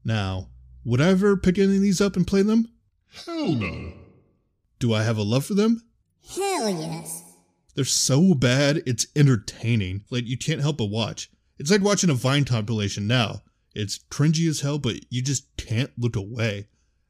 Now, 0.03 0.49
would 0.83 1.01
I 1.01 1.09
ever 1.09 1.37
pick 1.37 1.57
any 1.57 1.75
of 1.75 1.81
these 1.81 2.01
up 2.01 2.15
and 2.15 2.25
play 2.25 2.41
them? 2.41 2.69
Hell 3.25 3.53
no. 3.53 3.93
Do 4.79 4.93
I 4.93 5.03
have 5.03 5.17
a 5.17 5.23
love 5.23 5.45
for 5.45 5.53
them? 5.53 5.83
Hell 6.35 6.69
yes. 6.69 7.23
They're 7.75 7.85
so 7.85 8.33
bad, 8.33 8.83
it's 8.85 9.07
entertaining. 9.15 10.03
Like, 10.09 10.25
you 10.25 10.37
can't 10.37 10.61
help 10.61 10.77
but 10.77 10.85
watch. 10.85 11.29
It's 11.59 11.71
like 11.71 11.81
watching 11.81 12.09
a 12.09 12.13
Vine 12.13 12.45
compilation 12.45 13.07
now. 13.07 13.41
It's 13.73 13.99
cringy 14.09 14.47
as 14.47 14.61
hell, 14.61 14.79
but 14.79 14.95
you 15.09 15.21
just 15.21 15.45
can't 15.57 15.91
look 15.97 16.15
away. 16.15 16.67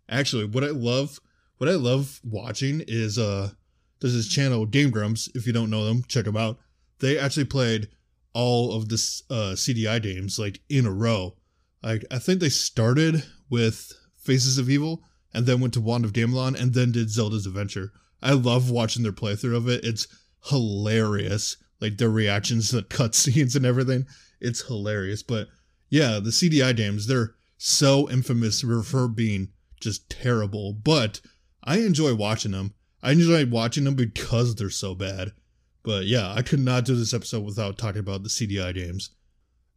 Actually, 0.10 0.46
what 0.46 0.64
I 0.64 0.70
love, 0.70 1.20
what 1.58 1.70
I 1.70 1.76
love 1.76 2.20
watching 2.24 2.84
is, 2.88 3.18
uh, 3.18 3.52
there's 4.00 4.14
this 4.14 4.28
channel, 4.28 4.66
Game 4.66 4.90
Grumps. 4.90 5.30
If 5.34 5.48
you 5.48 5.54
don't 5.54 5.70
know 5.70 5.86
them, 5.86 6.04
check 6.08 6.26
them 6.26 6.38
out. 6.38 6.60
They 7.00 7.18
actually 7.18 7.46
played 7.46 7.90
all 8.34 8.74
of 8.74 8.90
this, 8.90 9.24
uh, 9.30 9.54
CDI 9.56 10.02
games, 10.02 10.38
like, 10.38 10.62
in 10.70 10.86
a 10.86 10.92
row. 10.92 11.36
Like, 11.84 12.06
I 12.12 12.20
think 12.20 12.40
they 12.40 12.50
started 12.50 13.24
with 13.50 13.94
Faces 14.18 14.58
of 14.58 14.70
Evil, 14.70 15.04
and 15.34 15.46
then 15.46 15.60
went 15.60 15.74
to 15.76 15.82
Wand 15.82 16.06
of 16.06 16.14
Gamelon, 16.14 16.60
and 16.60 16.74
then 16.74 16.92
did 16.92 17.10
Zelda's 17.10 17.46
Adventure. 17.46 17.92
I 18.22 18.34
love 18.34 18.70
watching 18.70 19.04
their 19.04 19.12
playthrough 19.12 19.56
of 19.56 19.70
it. 19.70 19.84
It's 19.84 20.08
hilarious. 20.46 21.58
Like 21.80 21.98
their 21.98 22.10
reactions 22.10 22.70
to 22.70 22.78
the 22.78 22.84
cutscenes 22.84 23.56
and 23.56 23.66
everything. 23.66 24.06
It's 24.40 24.68
hilarious. 24.68 25.24
But 25.24 25.48
yeah, 25.90 26.20
the 26.20 26.32
CDI 26.32 26.76
games, 26.76 27.08
they're 27.08 27.36
so 27.58 28.10
infamous 28.10 28.62
for 28.62 29.08
being 29.08 29.50
just 29.80 30.10
terrible. 30.10 30.74
But 30.74 31.22
I 31.64 31.80
enjoy 31.80 32.16
watching 32.16 32.52
them. 32.52 32.74
I 33.04 33.12
enjoy 33.12 33.46
watching 33.46 33.84
them 33.84 33.96
because 33.96 34.56
they're 34.56 34.70
so 34.70 34.96
bad. 34.96 35.34
But 35.84 36.06
yeah, 36.06 36.34
I 36.34 36.42
could 36.42 36.60
not 36.60 36.86
do 36.86 36.96
this 36.96 37.14
episode 37.14 37.46
without 37.46 37.78
talking 37.78 38.00
about 38.00 38.24
the 38.24 38.30
CDI 38.30 38.74
games. 38.74 39.12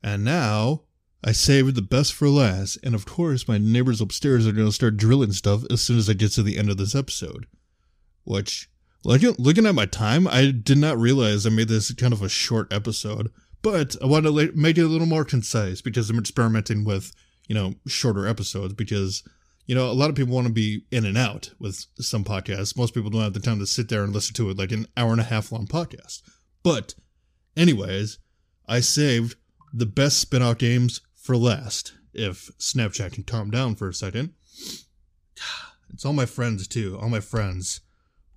And 0.02 0.24
now, 0.24 0.84
I 1.22 1.32
saved 1.32 1.74
the 1.74 1.82
best 1.82 2.14
for 2.14 2.28
last, 2.28 2.78
and 2.82 2.94
of 2.94 3.04
course, 3.04 3.46
my 3.46 3.58
neighbors 3.58 4.00
upstairs 4.00 4.46
are 4.46 4.52
going 4.52 4.66
to 4.66 4.72
start 4.72 4.96
drilling 4.96 5.32
stuff 5.32 5.62
as 5.70 5.82
soon 5.82 5.98
as 5.98 6.08
I 6.08 6.14
get 6.14 6.32
to 6.32 6.42
the 6.42 6.56
end 6.56 6.70
of 6.70 6.78
this 6.78 6.94
episode. 6.94 7.46
Which, 8.24 8.69
looking, 9.04 9.34
looking 9.38 9.66
at 9.66 9.74
my 9.74 9.86
time, 9.86 10.26
I 10.26 10.50
did 10.50 10.78
not 10.78 10.98
realize 10.98 11.46
I 11.46 11.50
made 11.50 11.68
this 11.68 11.92
kind 11.94 12.12
of 12.12 12.22
a 12.22 12.28
short 12.28 12.72
episode, 12.72 13.30
but 13.62 13.96
I 14.02 14.06
want 14.06 14.26
to 14.26 14.52
make 14.54 14.78
it 14.78 14.82
a 14.82 14.88
little 14.88 15.06
more 15.06 15.24
concise 15.24 15.80
because 15.80 16.10
I'm 16.10 16.18
experimenting 16.18 16.84
with, 16.84 17.12
you 17.46 17.54
know, 17.54 17.74
shorter 17.86 18.26
episodes 18.26 18.74
because, 18.74 19.22
you 19.66 19.74
know, 19.74 19.90
a 19.90 19.92
lot 19.92 20.10
of 20.10 20.16
people 20.16 20.34
want 20.34 20.46
to 20.46 20.52
be 20.52 20.84
in 20.90 21.04
and 21.04 21.18
out 21.18 21.50
with 21.58 21.86
some 21.98 22.24
podcasts. 22.24 22.76
Most 22.76 22.94
people 22.94 23.10
don't 23.10 23.22
have 23.22 23.34
the 23.34 23.40
time 23.40 23.58
to 23.58 23.66
sit 23.66 23.88
there 23.88 24.02
and 24.02 24.12
listen 24.12 24.34
to 24.34 24.50
it 24.50 24.58
like 24.58 24.72
an 24.72 24.86
hour 24.96 25.12
and 25.12 25.20
a 25.20 25.24
half 25.24 25.52
long 25.52 25.66
podcast. 25.66 26.22
But, 26.62 26.94
anyways, 27.56 28.18
I 28.68 28.80
saved 28.80 29.36
the 29.72 29.86
best 29.86 30.18
spin-out 30.18 30.58
games 30.58 31.00
for 31.14 31.36
last. 31.36 31.94
If 32.12 32.50
Snapchat 32.58 33.12
can 33.12 33.22
calm 33.24 33.50
down 33.50 33.76
for 33.76 33.88
a 33.88 33.94
second. 33.94 34.34
It's 35.92 36.04
all 36.04 36.12
my 36.12 36.24
friends 36.24 36.68
too. 36.68 36.96
All 37.02 37.08
my 37.08 37.18
friends 37.18 37.80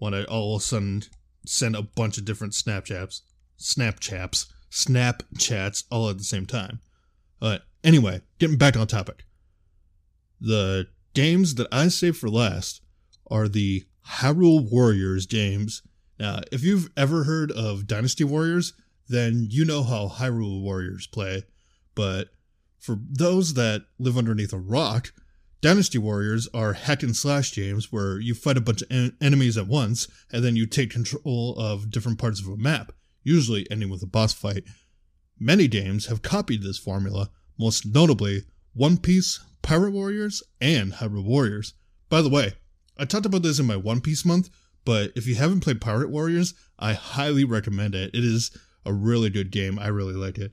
when 0.03 0.13
I 0.13 0.25
all 0.25 0.57
of 0.57 0.61
a 0.61 0.65
sudden 0.65 1.03
send 1.45 1.77
a 1.77 1.81
bunch 1.81 2.17
of 2.17 2.25
different 2.25 2.51
Snapchats, 2.51 3.21
Snapchats, 3.57 4.47
Snapchats 4.69 5.85
all 5.89 6.09
at 6.09 6.17
the 6.17 6.25
same 6.25 6.45
time. 6.45 6.81
But 7.39 7.61
anyway, 7.85 8.19
getting 8.37 8.57
back 8.57 8.75
on 8.75 8.85
topic. 8.87 9.23
The 10.41 10.87
games 11.13 11.55
that 11.55 11.67
I 11.71 11.87
save 11.87 12.17
for 12.17 12.29
last 12.29 12.81
are 13.31 13.47
the 13.47 13.85
Hyrule 14.05 14.69
Warriors 14.69 15.25
games. 15.25 15.81
Now, 16.19 16.41
if 16.51 16.65
you've 16.65 16.89
ever 16.97 17.23
heard 17.23 17.53
of 17.53 17.87
Dynasty 17.87 18.25
Warriors, 18.25 18.73
then 19.07 19.47
you 19.49 19.63
know 19.63 19.83
how 19.83 20.09
Hyrule 20.09 20.61
Warriors 20.61 21.07
play. 21.07 21.43
But 21.95 22.27
for 22.77 22.99
those 23.09 23.53
that 23.53 23.85
live 23.99 24.17
underneath 24.17 24.51
a 24.51 24.59
rock, 24.59 25.13
Dynasty 25.63 25.97
Warriors 25.97 26.49
are 26.53 26.73
hack 26.73 27.03
and 27.03 27.15
slash 27.15 27.55
games 27.55 27.89
where 27.89 28.19
you 28.19 28.33
fight 28.33 28.57
a 28.57 28.61
bunch 28.61 28.81
of 28.81 28.91
en- 28.91 29.15
enemies 29.21 29.57
at 29.57 29.65
once 29.65 30.09
and 30.29 30.43
then 30.43 30.57
you 30.57 30.65
take 30.65 30.91
control 30.91 31.55
of 31.57 31.89
different 31.89 32.19
parts 32.19 32.41
of 32.41 32.49
a 32.49 32.57
map, 32.57 32.91
usually 33.23 33.65
ending 33.71 33.89
with 33.89 34.03
a 34.03 34.05
boss 34.05 34.33
fight. 34.33 34.65
Many 35.39 35.69
games 35.69 36.07
have 36.07 36.21
copied 36.21 36.63
this 36.63 36.77
formula, 36.77 37.29
most 37.57 37.85
notably 37.85 38.41
One 38.73 38.97
Piece, 38.97 39.39
Pirate 39.61 39.91
Warriors, 39.91 40.43
and 40.59 40.91
Hyrule 40.95 41.23
Warriors. 41.23 41.75
By 42.09 42.21
the 42.21 42.29
way, 42.29 42.55
I 42.97 43.05
talked 43.05 43.25
about 43.25 43.43
this 43.43 43.57
in 43.57 43.65
my 43.65 43.77
One 43.77 44.01
Piece 44.01 44.25
month, 44.25 44.49
but 44.83 45.13
if 45.15 45.25
you 45.27 45.35
haven't 45.35 45.61
played 45.61 45.79
Pirate 45.79 46.09
Warriors, 46.09 46.53
I 46.77 46.91
highly 46.91 47.45
recommend 47.45 47.95
it. 47.95 48.13
It 48.13 48.25
is 48.25 48.51
a 48.85 48.91
really 48.91 49.29
good 49.29 49.49
game. 49.49 49.79
I 49.79 49.87
really 49.87 50.13
like 50.13 50.37
it. 50.37 50.51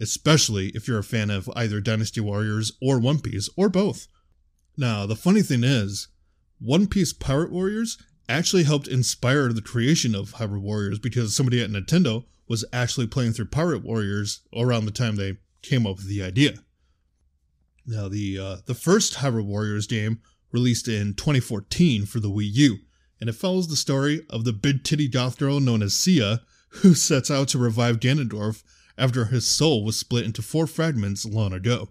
Especially 0.00 0.68
if 0.68 0.88
you're 0.88 1.00
a 1.00 1.04
fan 1.04 1.28
of 1.28 1.50
either 1.54 1.82
Dynasty 1.82 2.22
Warriors 2.22 2.72
or 2.80 2.98
One 2.98 3.20
Piece, 3.20 3.50
or 3.54 3.68
both. 3.68 4.08
Now, 4.78 5.06
the 5.06 5.16
funny 5.16 5.42
thing 5.42 5.64
is, 5.64 6.06
One 6.60 6.86
Piece 6.86 7.12
Pirate 7.12 7.50
Warriors 7.50 7.98
actually 8.28 8.62
helped 8.62 8.86
inspire 8.86 9.52
the 9.52 9.60
creation 9.60 10.14
of 10.14 10.34
Hyrule 10.34 10.60
Warriors 10.60 11.00
because 11.00 11.34
somebody 11.34 11.60
at 11.60 11.70
Nintendo 11.70 12.24
was 12.46 12.64
actually 12.72 13.08
playing 13.08 13.32
through 13.32 13.46
Pirate 13.46 13.82
Warriors 13.82 14.42
around 14.54 14.84
the 14.84 14.92
time 14.92 15.16
they 15.16 15.38
came 15.62 15.84
up 15.84 15.96
with 15.96 16.08
the 16.08 16.22
idea. 16.22 16.60
Now, 17.86 18.08
the 18.08 18.38
uh, 18.38 18.56
the 18.66 18.74
first 18.74 19.14
Hyrule 19.14 19.46
Warriors 19.46 19.88
game 19.88 20.20
released 20.52 20.86
in 20.86 21.14
2014 21.14 22.06
for 22.06 22.20
the 22.20 22.30
Wii 22.30 22.48
U, 22.52 22.76
and 23.20 23.28
it 23.28 23.34
follows 23.34 23.66
the 23.66 23.76
story 23.76 24.24
of 24.30 24.44
the 24.44 24.52
big 24.52 24.84
titty 24.84 25.08
goth 25.08 25.38
girl 25.38 25.58
known 25.58 25.82
as 25.82 25.92
Cia, 25.92 26.40
who 26.68 26.94
sets 26.94 27.32
out 27.32 27.48
to 27.48 27.58
revive 27.58 27.98
Ganondorf 27.98 28.62
after 28.96 29.24
his 29.24 29.44
soul 29.44 29.84
was 29.84 29.98
split 29.98 30.24
into 30.24 30.40
four 30.40 30.68
fragments 30.68 31.24
long 31.24 31.52
ago. 31.52 31.88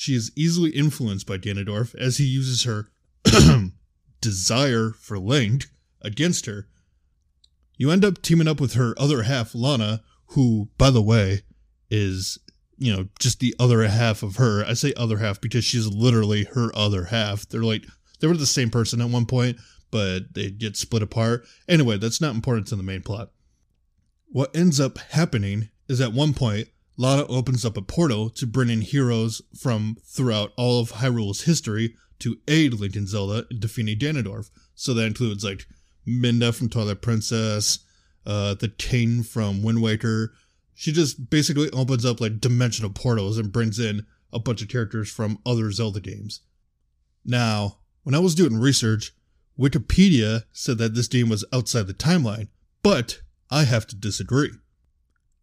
She 0.00 0.14
is 0.14 0.32
easily 0.34 0.70
influenced 0.70 1.26
by 1.26 1.36
Ganondorf 1.36 1.94
as 1.94 2.16
he 2.16 2.24
uses 2.24 2.62
her 2.62 2.88
desire 4.22 4.92
for 4.98 5.18
Link 5.18 5.66
against 6.00 6.46
her. 6.46 6.68
You 7.76 7.90
end 7.90 8.02
up 8.02 8.22
teaming 8.22 8.48
up 8.48 8.62
with 8.62 8.72
her 8.72 8.94
other 8.96 9.24
half, 9.24 9.54
Lana, 9.54 10.00
who, 10.28 10.70
by 10.78 10.88
the 10.88 11.02
way, 11.02 11.42
is, 11.90 12.38
you 12.78 12.96
know, 12.96 13.08
just 13.18 13.40
the 13.40 13.54
other 13.60 13.86
half 13.86 14.22
of 14.22 14.36
her. 14.36 14.64
I 14.64 14.72
say 14.72 14.94
other 14.96 15.18
half 15.18 15.38
because 15.38 15.66
she's 15.66 15.86
literally 15.86 16.44
her 16.54 16.74
other 16.74 17.04
half. 17.04 17.46
They're 17.46 17.60
like, 17.60 17.84
they 18.20 18.26
were 18.26 18.38
the 18.38 18.46
same 18.46 18.70
person 18.70 19.02
at 19.02 19.10
one 19.10 19.26
point, 19.26 19.58
but 19.90 20.32
they 20.32 20.50
get 20.50 20.78
split 20.78 21.02
apart. 21.02 21.44
Anyway, 21.68 21.98
that's 21.98 22.22
not 22.22 22.34
important 22.34 22.68
to 22.68 22.76
the 22.76 22.82
main 22.82 23.02
plot. 23.02 23.32
What 24.28 24.56
ends 24.56 24.80
up 24.80 24.96
happening 24.96 25.68
is 25.90 26.00
at 26.00 26.14
one 26.14 26.32
point, 26.32 26.68
Lana 27.00 27.24
opens 27.28 27.64
up 27.64 27.78
a 27.78 27.82
portal 27.82 28.28
to 28.28 28.46
bring 28.46 28.68
in 28.68 28.82
heroes 28.82 29.40
from 29.58 29.96
throughout 30.04 30.52
all 30.58 30.80
of 30.80 30.90
Hyrule's 30.90 31.44
history 31.44 31.96
to 32.18 32.36
aid 32.46 32.74
Link 32.74 32.94
and 32.94 33.08
Zelda 33.08 33.46
in 33.50 33.58
defeating 33.58 33.98
Ganondorf. 33.98 34.50
So 34.74 34.92
that 34.92 35.06
includes 35.06 35.42
like 35.42 35.64
Midna 36.06 36.54
from 36.54 36.68
Twilight 36.68 37.00
Princess, 37.00 37.78
uh, 38.26 38.52
the 38.52 38.68
King 38.68 39.22
from 39.22 39.62
Wind 39.62 39.80
Waker. 39.80 40.34
She 40.74 40.92
just 40.92 41.30
basically 41.30 41.70
opens 41.70 42.04
up 42.04 42.20
like 42.20 42.38
dimensional 42.38 42.90
portals 42.90 43.38
and 43.38 43.50
brings 43.50 43.78
in 43.78 44.04
a 44.30 44.38
bunch 44.38 44.60
of 44.60 44.68
characters 44.68 45.10
from 45.10 45.38
other 45.46 45.72
Zelda 45.72 46.00
games. 46.00 46.40
Now, 47.24 47.78
when 48.02 48.14
I 48.14 48.18
was 48.18 48.34
doing 48.34 48.60
research, 48.60 49.14
Wikipedia 49.58 50.42
said 50.52 50.76
that 50.76 50.94
this 50.94 51.08
game 51.08 51.30
was 51.30 51.46
outside 51.50 51.86
the 51.86 51.94
timeline, 51.94 52.48
but 52.82 53.22
I 53.50 53.64
have 53.64 53.86
to 53.86 53.96
disagree. 53.96 54.50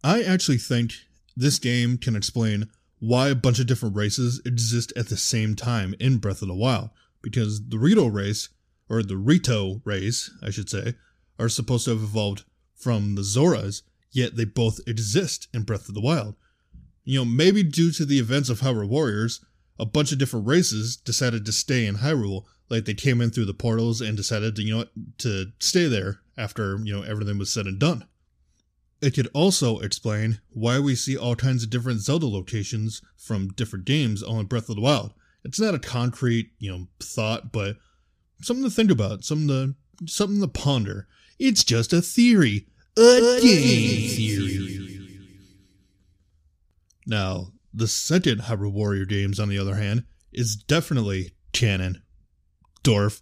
I 0.04 0.22
actually 0.22 0.60
think 0.60 0.94
this 1.38 1.60
game 1.60 1.98
can 1.98 2.16
explain 2.16 2.68
why 3.00 3.30
a 3.30 3.36
bunch 3.36 3.60
of 3.60 3.68
different 3.68 3.96
races 3.96 4.42
exist 4.44 4.92
at 4.96 5.08
the 5.08 5.18
same 5.18 5.56
time 5.56 5.94
in 6.00 6.18
Breath 6.18 6.42
of 6.42 6.48
the 6.48 6.56
Wild, 6.56 6.90
because 7.22 7.70
the 7.70 7.78
Rito 7.78 8.08
race, 8.08 8.50
or 8.90 9.04
the 9.04 9.18
Rito 9.18 9.82
race, 9.86 10.32
I 10.42 10.50
should 10.50 10.70
say, 10.70 10.96
are 11.38 11.50
supposed 11.50 11.86
to 11.86 11.92
have 11.92 12.02
evolved 12.02 12.44
from 12.76 13.14
the 13.14 13.22
Zoras, 13.22 13.84
yet 14.12 14.36
they 14.36 14.46
both 14.46 14.80
exist 14.88 15.48
in 15.54 15.62
Breath 15.62 15.88
of 15.88 15.94
the 15.94 16.02
Wild. 16.02 16.36
You 17.04 17.20
know, 17.20 17.26
maybe 17.26 17.62
due 17.62 17.92
to 17.92 18.06
the 18.06 18.20
events 18.20 18.50
of 18.50 18.62
Hyrule 18.62 18.90
Warriors, 18.90 19.40
a 19.80 19.86
bunch 19.86 20.12
of 20.12 20.18
different 20.18 20.48
races 20.48 20.98
decided 20.98 21.46
to 21.46 21.52
stay 21.52 21.86
in 21.86 21.98
Hyrule, 21.98 22.46
like 22.70 22.86
they 22.86 22.96
came 22.96 23.22
in 23.22 23.30
through 23.30 23.46
the 23.46 23.54
portals 23.54 24.02
and 24.02 24.18
decided 24.18 24.56
to, 24.56 24.64
you 24.64 24.76
know, 24.76 24.86
to 25.20 25.52
stay 25.60 25.88
there 25.88 26.20
after, 26.36 26.78
you 26.84 26.96
know, 26.96 27.04
everything 27.04 27.38
was 27.38 27.54
said 27.54 27.68
and 27.68 27.80
done. 27.80 28.06
It 29.02 29.14
could 29.14 29.30
also 29.34 29.80
explain 29.80 30.40
why 30.50 30.80
we 30.80 30.96
see 30.96 31.16
all 31.16 31.36
kinds 31.36 31.64
of 31.64 31.70
different 31.70 32.00
Zelda 32.00 32.28
locations 32.28 33.02
from 33.16 33.50
different 33.50 33.86
games 33.86 34.24
all 34.24 34.40
in 34.40 34.48
Breath 34.48 34.70
of 34.70 34.76
the 34.76 34.82
Wild. 34.82 35.14
It's 35.44 35.60
not 35.60 35.76
a 35.76 35.80
concrete, 35.80 36.52
you 36.60 36.72
know, 36.72 36.88
thought, 37.00 37.52
but 37.52 37.78
something 38.42 38.64
to 38.64 38.72
think 38.72 38.90
about, 38.90 39.24
something 39.24 39.48
to 39.48 39.76
something 40.08 40.42
to 40.42 40.48
ponder. 40.48 41.08
It's 41.40 41.64
just 41.64 41.94
a 41.94 42.02
theory. 42.02 42.68
A 42.98 43.40
game 43.42 44.10
theory. 44.10 45.00
Now, 47.06 47.54
the 47.74 47.88
second 47.88 48.42
Hyrule 48.42 48.74
Warrior 48.74 49.06
games, 49.06 49.40
on 49.40 49.50
the 49.50 49.60
other 49.60 49.76
hand, 49.76 50.04
is 50.34 50.56
definitely 50.56 51.32
canon. 51.54 52.02
Dorf. 52.84 53.22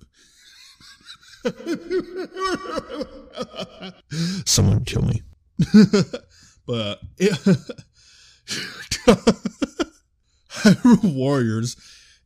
Someone 4.46 4.86
kill 4.86 5.04
me. 5.04 5.22
but. 6.66 7.00
Hyrule 10.50 11.14
Warriors 11.14 11.76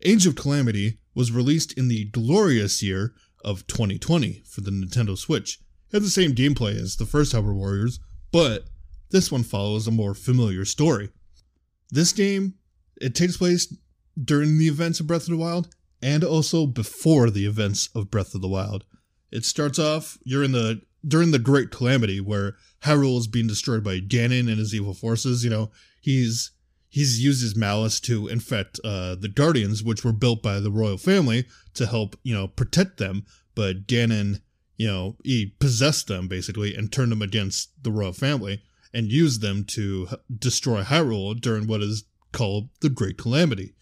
Age 0.03 0.25
of 0.25 0.35
Calamity 0.35 0.99
was 1.13 1.31
released 1.31 1.73
in 1.73 1.89
the 1.89 2.05
glorious 2.05 2.81
year 2.81 3.13
of 3.43 3.67
2020 3.67 4.43
for 4.45 4.61
the 4.61 4.71
Nintendo 4.71 5.17
Switch. 5.17 5.59
It 5.89 5.97
had 5.97 6.03
the 6.03 6.09
same 6.09 6.33
gameplay 6.33 6.75
as 6.75 6.95
the 6.95 7.05
first 7.05 7.33
Hyrule 7.33 7.55
Warriors, 7.55 7.99
but 8.31 8.65
this 9.11 9.31
one 9.31 9.43
follows 9.43 9.87
a 9.87 9.91
more 9.91 10.13
familiar 10.13 10.63
story. 10.65 11.09
This 11.89 12.13
game, 12.13 12.55
it 13.01 13.15
takes 13.15 13.37
place 13.37 13.75
during 14.21 14.57
the 14.57 14.67
events 14.67 14.99
of 14.99 15.07
Breath 15.07 15.23
of 15.23 15.29
the 15.29 15.37
Wild 15.37 15.73
and 16.01 16.23
also 16.23 16.65
before 16.65 17.29
the 17.29 17.45
events 17.45 17.89
of 17.95 18.11
Breath 18.11 18.35
of 18.35 18.41
the 18.41 18.47
Wild. 18.47 18.85
It 19.31 19.45
starts 19.45 19.79
off 19.79 20.17
you're 20.23 20.43
in 20.43 20.51
the 20.51 20.81
during 21.07 21.31
the 21.31 21.39
Great 21.39 21.71
Calamity 21.71 22.19
where 22.19 22.55
Hyrule 22.83 23.17
is 23.17 23.27
being 23.27 23.47
destroyed 23.47 23.83
by 23.83 23.99
Ganon 23.99 24.49
and 24.49 24.57
his 24.59 24.73
evil 24.73 24.93
forces. 24.93 25.43
You 25.43 25.49
know, 25.49 25.71
he's 26.01 26.51
he's 26.89 27.23
used 27.23 27.41
his 27.41 27.55
malice 27.55 27.99
to 28.01 28.27
infect 28.27 28.79
uh, 28.83 29.15
the 29.15 29.29
Guardians, 29.29 29.83
which 29.83 30.03
were 30.03 30.11
built 30.11 30.41
by 30.41 30.59
the 30.59 30.71
royal 30.71 30.97
family 30.97 31.45
to 31.75 31.85
help 31.85 32.17
you 32.23 32.33
know 32.33 32.47
protect 32.47 32.97
them. 32.97 33.25
But 33.55 33.87
Ganon, 33.87 34.41
you 34.77 34.87
know, 34.87 35.17
he 35.23 35.55
possessed 35.59 36.07
them 36.07 36.27
basically 36.27 36.75
and 36.75 36.91
turned 36.91 37.11
them 37.11 37.21
against 37.21 37.71
the 37.83 37.91
royal 37.91 38.13
family 38.13 38.61
and 38.93 39.11
used 39.11 39.41
them 39.41 39.63
to 39.63 40.07
destroy 40.35 40.81
Hyrule 40.81 41.39
during 41.39 41.67
what 41.67 41.81
is 41.81 42.05
called 42.31 42.69
the 42.81 42.89
Great 42.89 43.17
Calamity. 43.17 43.75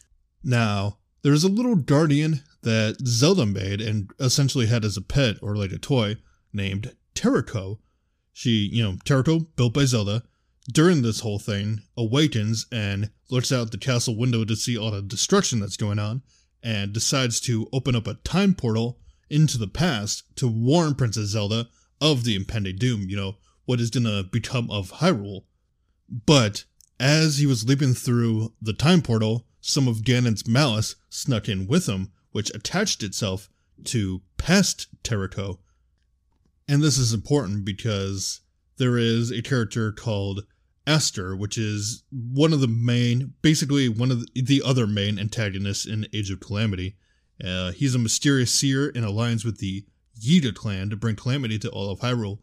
Now, 0.44 0.98
there's 1.22 1.44
a 1.44 1.50
little 1.50 1.76
guardian 1.76 2.42
that 2.64 2.98
Zelda 3.06 3.46
made 3.46 3.82
and 3.82 4.12
essentially 4.20 4.68
had 4.68 4.86
as 4.86 4.98
a 4.98 5.02
pet 5.02 5.36
or 5.42 5.56
like 5.56 5.72
a 5.72 5.78
toy 5.78 6.18
named 6.54 6.96
Terrako. 7.18 7.80
She, 8.32 8.70
you 8.72 8.84
know, 8.84 8.94
Terrako, 9.04 9.48
built 9.56 9.74
by 9.74 9.86
Zelda, 9.86 10.24
during 10.72 11.02
this 11.02 11.22
whole 11.22 11.40
thing, 11.40 11.82
awakens 11.96 12.68
and 12.72 13.10
looks 13.30 13.52
out 13.52 13.72
the 13.72 13.78
castle 13.78 14.16
window 14.16 14.46
to 14.46 14.56
see 14.56 14.78
all 14.78 14.92
the 14.92 15.02
destruction 15.02 15.60
that's 15.60 15.78
going 15.78 15.98
on 15.98 16.22
and 16.62 16.94
decides 16.94 17.40
to 17.42 17.68
open 17.74 17.96
up 17.96 18.06
a 18.06 18.16
time 18.16 18.54
portal 18.54 19.00
into 19.30 19.58
the 19.58 19.68
past 19.68 20.24
to 20.36 20.48
warn 20.48 20.94
Princess 20.94 21.30
Zelda 21.30 21.68
of 22.00 22.24
the 22.24 22.36
impending 22.36 22.76
doom, 22.76 23.10
you 23.10 23.16
know, 23.16 23.38
what 23.66 23.80
is 23.80 23.90
gonna 23.90 24.24
become 24.24 24.70
of 24.70 24.92
Hyrule. 24.94 25.46
But 26.10 26.66
as 27.00 27.38
he 27.38 27.46
was 27.46 27.68
leaping 27.68 27.94
through 27.94 28.54
the 28.62 28.74
time 28.74 29.02
portal, 29.02 29.48
some 29.62 29.88
of 29.88 30.04
Ganon's 30.04 30.48
malice 30.48 30.96
snuck 31.10 31.50
in 31.50 31.68
with 31.68 31.88
him, 31.88 32.12
which 32.32 32.54
attached 32.54 33.04
itself 33.04 33.50
to 33.86 34.22
past 34.38 34.88
Terrako. 35.04 35.60
And 36.68 36.84
this 36.84 36.98
is 36.98 37.14
important 37.14 37.64
because 37.66 38.42
there 38.78 38.98
is 38.98 39.32
a 39.32 39.42
character 39.42 39.92
called 39.92 40.46
Astor, 40.86 41.36
which 41.36 41.58
is 41.58 42.04
one 42.12 42.54
of 42.54 42.62
the 42.62 42.68
main, 42.68 43.34
basically 43.42 43.90
one 43.90 44.12
of 44.12 44.26
the 44.34 44.62
other 44.66 44.88
main 44.88 45.20
antagonists 45.20 45.86
in 45.86 46.08
Age 46.14 46.32
of 46.32 46.40
Calamity. 46.40 46.96
Uh, 47.44 47.72
he's 47.72 47.96
a 47.96 48.00
mysterious 48.00 48.52
seer 48.52 48.89
in 48.89 49.04
alliance 49.04 49.44
with 49.44 49.60
the 49.60 49.86
Yiga 50.20 50.54
clan 50.54 50.89
to 50.89 50.96
bring 50.96 51.15
calamity 51.15 51.60
to 51.60 51.70
all 51.70 51.91
of 51.91 52.00
Hyrule. 52.00 52.39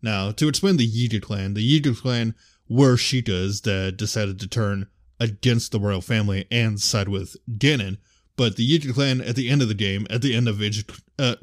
Now, 0.00 0.32
to 0.32 0.48
explain 0.48 0.76
the 0.76 0.90
Yiga 0.90 1.22
clan, 1.22 1.54
the 1.54 1.80
Yiga 1.80 1.96
clan 1.96 2.34
were 2.68 2.96
Sheikahs 2.96 3.62
that 3.62 3.96
decided 3.96 4.40
to 4.40 4.48
turn 4.48 4.88
against 5.20 5.70
the 5.70 5.78
royal 5.78 6.00
family 6.00 6.46
and 6.50 6.80
side 6.80 7.08
with 7.08 7.36
Ganon. 7.48 7.98
But 8.36 8.56
the 8.56 8.66
Yiga 8.66 8.92
clan, 8.94 9.20
at 9.20 9.36
the 9.36 9.48
end 9.48 9.62
of 9.62 9.68
the 9.68 9.74
game, 9.74 10.06
at 10.10 10.22
the 10.22 10.34
end 10.34 10.48
of 10.48 10.60
Age, 10.60 10.84
uh, 11.18 11.36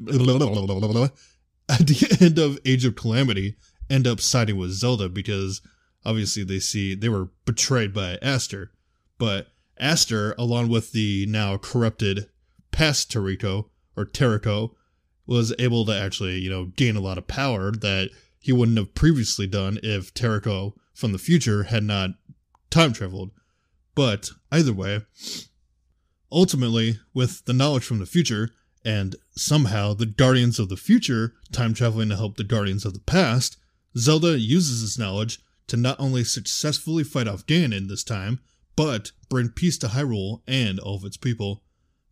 at 1.70 1.86
the 1.86 2.16
end 2.20 2.38
of 2.38 2.58
Age 2.64 2.84
of 2.84 2.96
Calamity, 2.96 3.56
end 3.88 4.06
up 4.06 4.20
siding 4.20 4.56
with 4.56 4.72
Zelda 4.72 5.08
because 5.08 5.62
obviously 6.04 6.44
they 6.44 6.58
see 6.58 6.94
they 6.94 7.08
were 7.08 7.28
betrayed 7.44 7.94
by 7.94 8.18
Astor. 8.20 8.72
But 9.18 9.48
Astor, 9.78 10.34
along 10.38 10.68
with 10.68 10.92
the 10.92 11.26
now 11.26 11.56
corrupted 11.56 12.28
past 12.70 13.10
Terrako 13.10 13.66
or 13.96 14.04
Terrako, 14.04 14.74
was 15.26 15.54
able 15.58 15.84
to 15.86 15.92
actually, 15.92 16.38
you 16.38 16.50
know, 16.50 16.66
gain 16.76 16.96
a 16.96 17.00
lot 17.00 17.18
of 17.18 17.26
power 17.26 17.70
that 17.70 18.10
he 18.40 18.52
wouldn't 18.52 18.78
have 18.78 18.94
previously 18.94 19.46
done 19.46 19.78
if 19.82 20.12
Terrako 20.12 20.72
from 20.94 21.12
the 21.12 21.18
future 21.18 21.64
had 21.64 21.84
not 21.84 22.10
time 22.70 22.92
traveled. 22.92 23.30
But 23.94 24.30
either 24.50 24.72
way, 24.72 25.02
ultimately, 26.32 26.98
with 27.12 27.44
the 27.44 27.52
knowledge 27.52 27.84
from 27.84 27.98
the 27.98 28.06
future, 28.06 28.50
and 28.84 29.16
somehow 29.32 29.94
the 29.94 30.06
Guardians 30.06 30.58
of 30.58 30.68
the 30.68 30.76
future 30.76 31.34
time 31.52 31.74
traveling 31.74 32.08
to 32.08 32.16
help 32.16 32.36
the 32.36 32.44
Guardians 32.44 32.84
of 32.84 32.94
the 32.94 33.00
past, 33.00 33.56
Zelda 33.96 34.38
uses 34.38 34.82
this 34.82 34.98
knowledge 34.98 35.40
to 35.66 35.76
not 35.76 36.00
only 36.00 36.24
successfully 36.24 37.04
fight 37.04 37.28
off 37.28 37.46
Ganon 37.46 37.88
this 37.88 38.04
time, 38.04 38.40
but 38.76 39.12
bring 39.28 39.50
peace 39.50 39.78
to 39.78 39.88
Hyrule 39.88 40.42
and 40.46 40.78
all 40.80 40.96
of 40.96 41.04
its 41.04 41.16
people. 41.16 41.62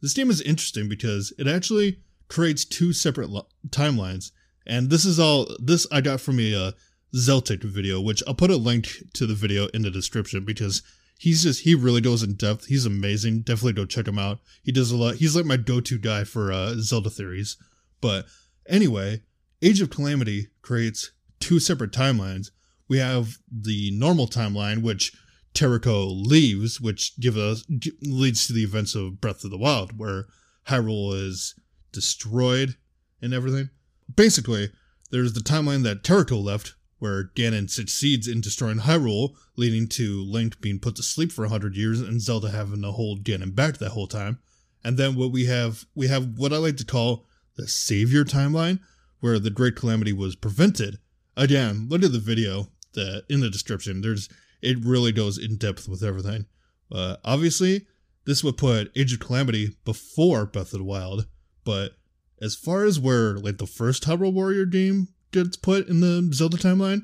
This 0.00 0.14
game 0.14 0.30
is 0.30 0.40
interesting 0.42 0.88
because 0.88 1.32
it 1.38 1.48
actually 1.48 2.00
creates 2.28 2.64
two 2.64 2.92
separate 2.92 3.30
lo- 3.30 3.46
timelines, 3.70 4.30
and 4.66 4.90
this 4.90 5.04
is 5.04 5.18
all 5.18 5.48
this 5.58 5.86
I 5.90 6.00
got 6.00 6.20
from 6.20 6.38
a 6.38 6.54
uh, 6.54 6.72
Zeltik 7.14 7.64
video, 7.64 8.00
which 8.00 8.22
I'll 8.26 8.34
put 8.34 8.50
a 8.50 8.56
link 8.56 8.88
to 9.14 9.26
the 9.26 9.34
video 9.34 9.66
in 9.68 9.82
the 9.82 9.90
description 9.90 10.44
because 10.44 10.82
he's 11.18 11.42
just 11.42 11.64
he 11.64 11.74
really 11.74 12.00
goes 12.00 12.22
in 12.22 12.34
depth. 12.34 12.66
He's 12.66 12.86
amazing. 12.86 13.42
Definitely 13.42 13.74
go 13.74 13.84
check 13.84 14.08
him 14.08 14.18
out. 14.18 14.38
He 14.62 14.72
does 14.72 14.90
a 14.90 14.96
lot. 14.96 15.16
He's 15.16 15.36
like 15.36 15.44
my 15.44 15.58
go-to 15.58 15.98
guy 15.98 16.24
for 16.24 16.50
uh, 16.50 16.74
Zelda 16.78 17.10
theories. 17.10 17.58
But 18.00 18.26
anyway, 18.66 19.22
Age 19.60 19.80
of 19.82 19.90
Calamity 19.90 20.46
creates 20.62 21.10
two 21.40 21.60
separate 21.60 21.92
timelines. 21.92 22.50
We 22.88 22.98
have 22.98 23.36
the 23.50 23.90
normal 23.92 24.28
timeline, 24.28 24.82
which 24.82 25.12
Terrako 25.54 26.26
leaves, 26.26 26.80
which 26.80 27.18
give 27.20 27.36
us 27.36 27.64
leads 28.02 28.46
to 28.46 28.52
the 28.52 28.62
events 28.62 28.94
of 28.94 29.20
Breath 29.20 29.44
of 29.44 29.50
the 29.50 29.58
Wild, 29.58 29.98
where 29.98 30.26
Hyrule 30.68 31.14
is 31.14 31.54
destroyed 31.92 32.76
and 33.20 33.34
everything. 33.34 33.70
Basically, 34.14 34.70
there's 35.10 35.32
the 35.32 35.40
timeline 35.40 35.82
that 35.82 36.02
Terrako 36.02 36.42
left, 36.42 36.74
where 36.98 37.30
Ganon 37.36 37.70
succeeds 37.70 38.26
in 38.26 38.40
destroying 38.40 38.78
Hyrule, 38.78 39.34
leading 39.56 39.86
to 39.88 40.22
Link 40.24 40.60
being 40.60 40.78
put 40.78 40.96
to 40.96 41.02
sleep 41.02 41.32
for 41.32 41.42
100 41.42 41.76
years 41.76 42.00
and 42.00 42.20
Zelda 42.20 42.50
having 42.50 42.82
to 42.82 42.92
hold 42.92 43.24
Ganon 43.24 43.54
back 43.54 43.78
that 43.78 43.90
whole 43.90 44.08
time. 44.08 44.38
And 44.84 44.96
then 44.96 45.16
what 45.16 45.32
we 45.32 45.46
have, 45.46 45.84
we 45.94 46.08
have 46.08 46.38
what 46.38 46.52
I 46.52 46.56
like 46.56 46.76
to 46.78 46.84
call 46.84 47.26
the 47.56 47.68
Savior 47.68 48.24
timeline, 48.24 48.80
where 49.20 49.38
the 49.38 49.50
Great 49.50 49.76
Calamity 49.76 50.12
was 50.12 50.36
prevented. 50.36 50.98
Again, 51.36 51.86
look 51.88 52.02
at 52.02 52.12
the 52.12 52.18
video 52.18 52.68
that 52.94 53.24
in 53.28 53.40
the 53.40 53.50
description. 53.50 54.00
There's 54.00 54.28
it 54.62 54.78
really 54.84 55.12
goes 55.12 55.38
in 55.38 55.56
depth 55.56 55.88
with 55.88 56.02
everything. 56.02 56.46
Uh, 56.90 57.16
obviously, 57.24 57.86
this 58.24 58.42
would 58.42 58.56
put 58.56 58.90
Age 58.96 59.12
of 59.12 59.20
Calamity 59.20 59.76
before 59.84 60.46
Breath 60.46 60.72
of 60.72 60.78
the 60.78 60.84
Wild, 60.84 61.26
but 61.64 61.92
as 62.40 62.54
far 62.54 62.84
as 62.84 62.98
where 62.98 63.38
like 63.38 63.58
the 63.58 63.66
first 63.66 64.04
Hyrule 64.04 64.32
Warrior 64.32 64.64
game 64.64 65.08
gets 65.32 65.56
put 65.56 65.88
in 65.88 66.00
the 66.00 66.30
Zelda 66.32 66.56
timeline, 66.56 67.02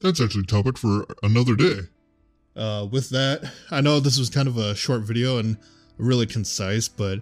That's 0.00 0.20
actually 0.20 0.42
a 0.42 0.46
topic 0.46 0.78
for 0.78 1.06
another 1.22 1.54
day. 1.56 1.80
uh, 2.56 2.86
with 2.90 3.10
that, 3.10 3.50
I 3.70 3.80
know 3.80 4.00
this 4.00 4.18
was 4.18 4.30
kind 4.30 4.48
of 4.48 4.56
a 4.56 4.74
short 4.74 5.02
video 5.02 5.38
and 5.38 5.56
really 5.98 6.26
concise, 6.26 6.88
but 6.88 7.20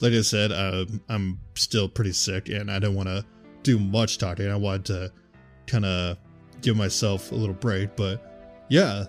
like 0.00 0.12
I 0.12 0.20
said, 0.22 0.52
uh, 0.52 0.84
I'm 1.08 1.40
still 1.54 1.88
pretty 1.88 2.12
sick 2.12 2.48
and 2.48 2.70
I 2.70 2.78
don't 2.78 2.94
want 2.94 3.08
to 3.08 3.24
do 3.62 3.78
much 3.78 4.18
talking. 4.18 4.50
I 4.50 4.56
wanted 4.56 4.84
to 4.86 5.12
kind 5.66 5.84
of 5.84 6.18
give 6.60 6.76
myself 6.76 7.32
a 7.32 7.34
little 7.34 7.54
break, 7.54 7.96
but 7.96 8.64
yeah, 8.68 9.04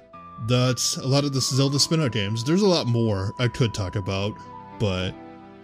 that's 0.47 0.97
a 0.97 1.07
lot 1.07 1.23
of 1.23 1.33
the 1.33 1.41
Zelda 1.41 1.79
spin-out 1.79 2.11
games. 2.11 2.43
There's 2.43 2.61
a 2.61 2.67
lot 2.67 2.87
more 2.87 3.33
I 3.39 3.47
could 3.47 3.73
talk 3.73 3.95
about, 3.95 4.33
but 4.79 5.13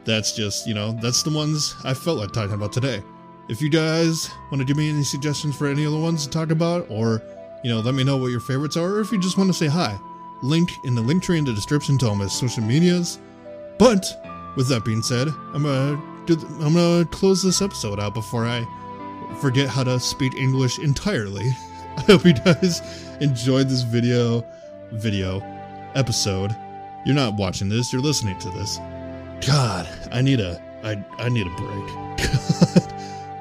that's 0.06 0.34
just, 0.36 0.68
you 0.68 0.74
know, 0.74 0.98
that's 1.02 1.24
the 1.24 1.30
ones 1.30 1.76
I 1.84 1.94
felt 1.94 2.18
like 2.18 2.32
talking 2.32 2.56
about 2.56 2.74
today. 2.74 3.04
If 3.52 3.62
you 3.62 3.68
guys 3.68 4.32
want 4.50 4.62
to 4.62 4.66
give 4.66 4.78
me 4.78 4.90
any 4.90 5.04
suggestions 5.04 5.58
for 5.58 5.68
any 5.68 5.86
other 5.86 5.98
ones 5.98 6.26
to 6.26 6.32
talk 6.32 6.52
about, 6.52 6.86
or, 6.90 7.22
you 7.66 7.70
know, 7.70 7.82
let 7.82 7.94
me 7.94 8.02
know 8.02 8.16
what 8.16 8.32
your 8.32 8.40
favorites 8.40 8.78
are, 8.78 8.94
or 8.94 9.02
if 9.02 9.12
you 9.12 9.20
just 9.20 9.38
want 9.38 9.50
to 9.50 9.54
say 9.54 9.68
hi, 9.68 10.00
link 10.42 10.72
in 10.86 10.96
the 10.96 11.02
link 11.02 11.22
tree 11.22 11.38
in 11.38 11.44
the 11.44 11.52
description 11.52 11.98
to 11.98 12.08
all 12.08 12.16
my 12.16 12.28
social 12.28 12.64
medias. 12.64 13.20
But 13.78 14.06
with 14.56 14.70
that 14.70 14.86
being 14.86 15.02
said, 15.02 15.28
I'm 15.54 15.64
gonna 15.64 16.02
do, 16.26 16.38
I'm 16.62 16.76
gonna 16.76 17.04
close 17.04 17.44
this 17.44 17.62
episode 17.62 18.00
out 18.00 18.14
before 18.14 18.46
I 18.46 18.66
forget 19.42 19.68
how 19.68 19.84
to 19.84 20.00
speak 20.00 20.34
English 20.36 20.80
entirely. 20.80 21.50
I 21.98 22.02
hope 22.04 22.24
you 22.24 22.32
guys 22.32 22.82
enjoyed 23.20 23.68
this 23.68 23.82
video, 23.82 24.46
video, 24.94 25.42
episode. 25.96 26.56
You're 27.06 27.16
not 27.16 27.34
watching 27.34 27.68
this, 27.68 27.92
you're 27.92 28.02
listening 28.02 28.40
to 28.40 28.50
this. 28.52 28.78
God, 29.46 29.90
I 30.10 30.22
need 30.22 30.40
a, 30.40 30.64
I, 30.86 31.04
I 31.22 31.28
need 31.28 31.48
a 31.48 31.56
break. 31.58 32.88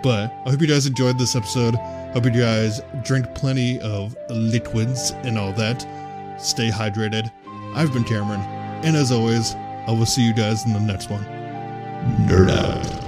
but 0.03 0.33
I 0.45 0.51
hope 0.51 0.61
you 0.61 0.67
guys 0.67 0.87
enjoyed 0.87 1.19
this 1.19 1.37
episode. 1.37 1.75
Hope 2.13 2.25
you 2.25 2.33
guys 2.33 2.81
drink 3.03 3.33
plenty 3.35 3.81
of 3.81 4.17
liquids 4.29 5.13
and 5.23 5.39
all 5.39 5.53
that. 5.53 5.87
Stay 6.39 6.71
hydrated. 6.71 7.31
I've 7.75 7.93
been 7.93 8.05
Cameron, 8.05 8.41
and 8.85 8.97
as 8.97 9.13
always, 9.13 9.55
I 9.55 9.93
will 9.93 10.07
see 10.07 10.27
you 10.27 10.33
guys 10.33 10.65
in 10.65 10.73
the 10.73 10.81
next 10.81 11.11
one. 11.11 11.25
Nerd 12.27 12.51
out. 12.51 13.00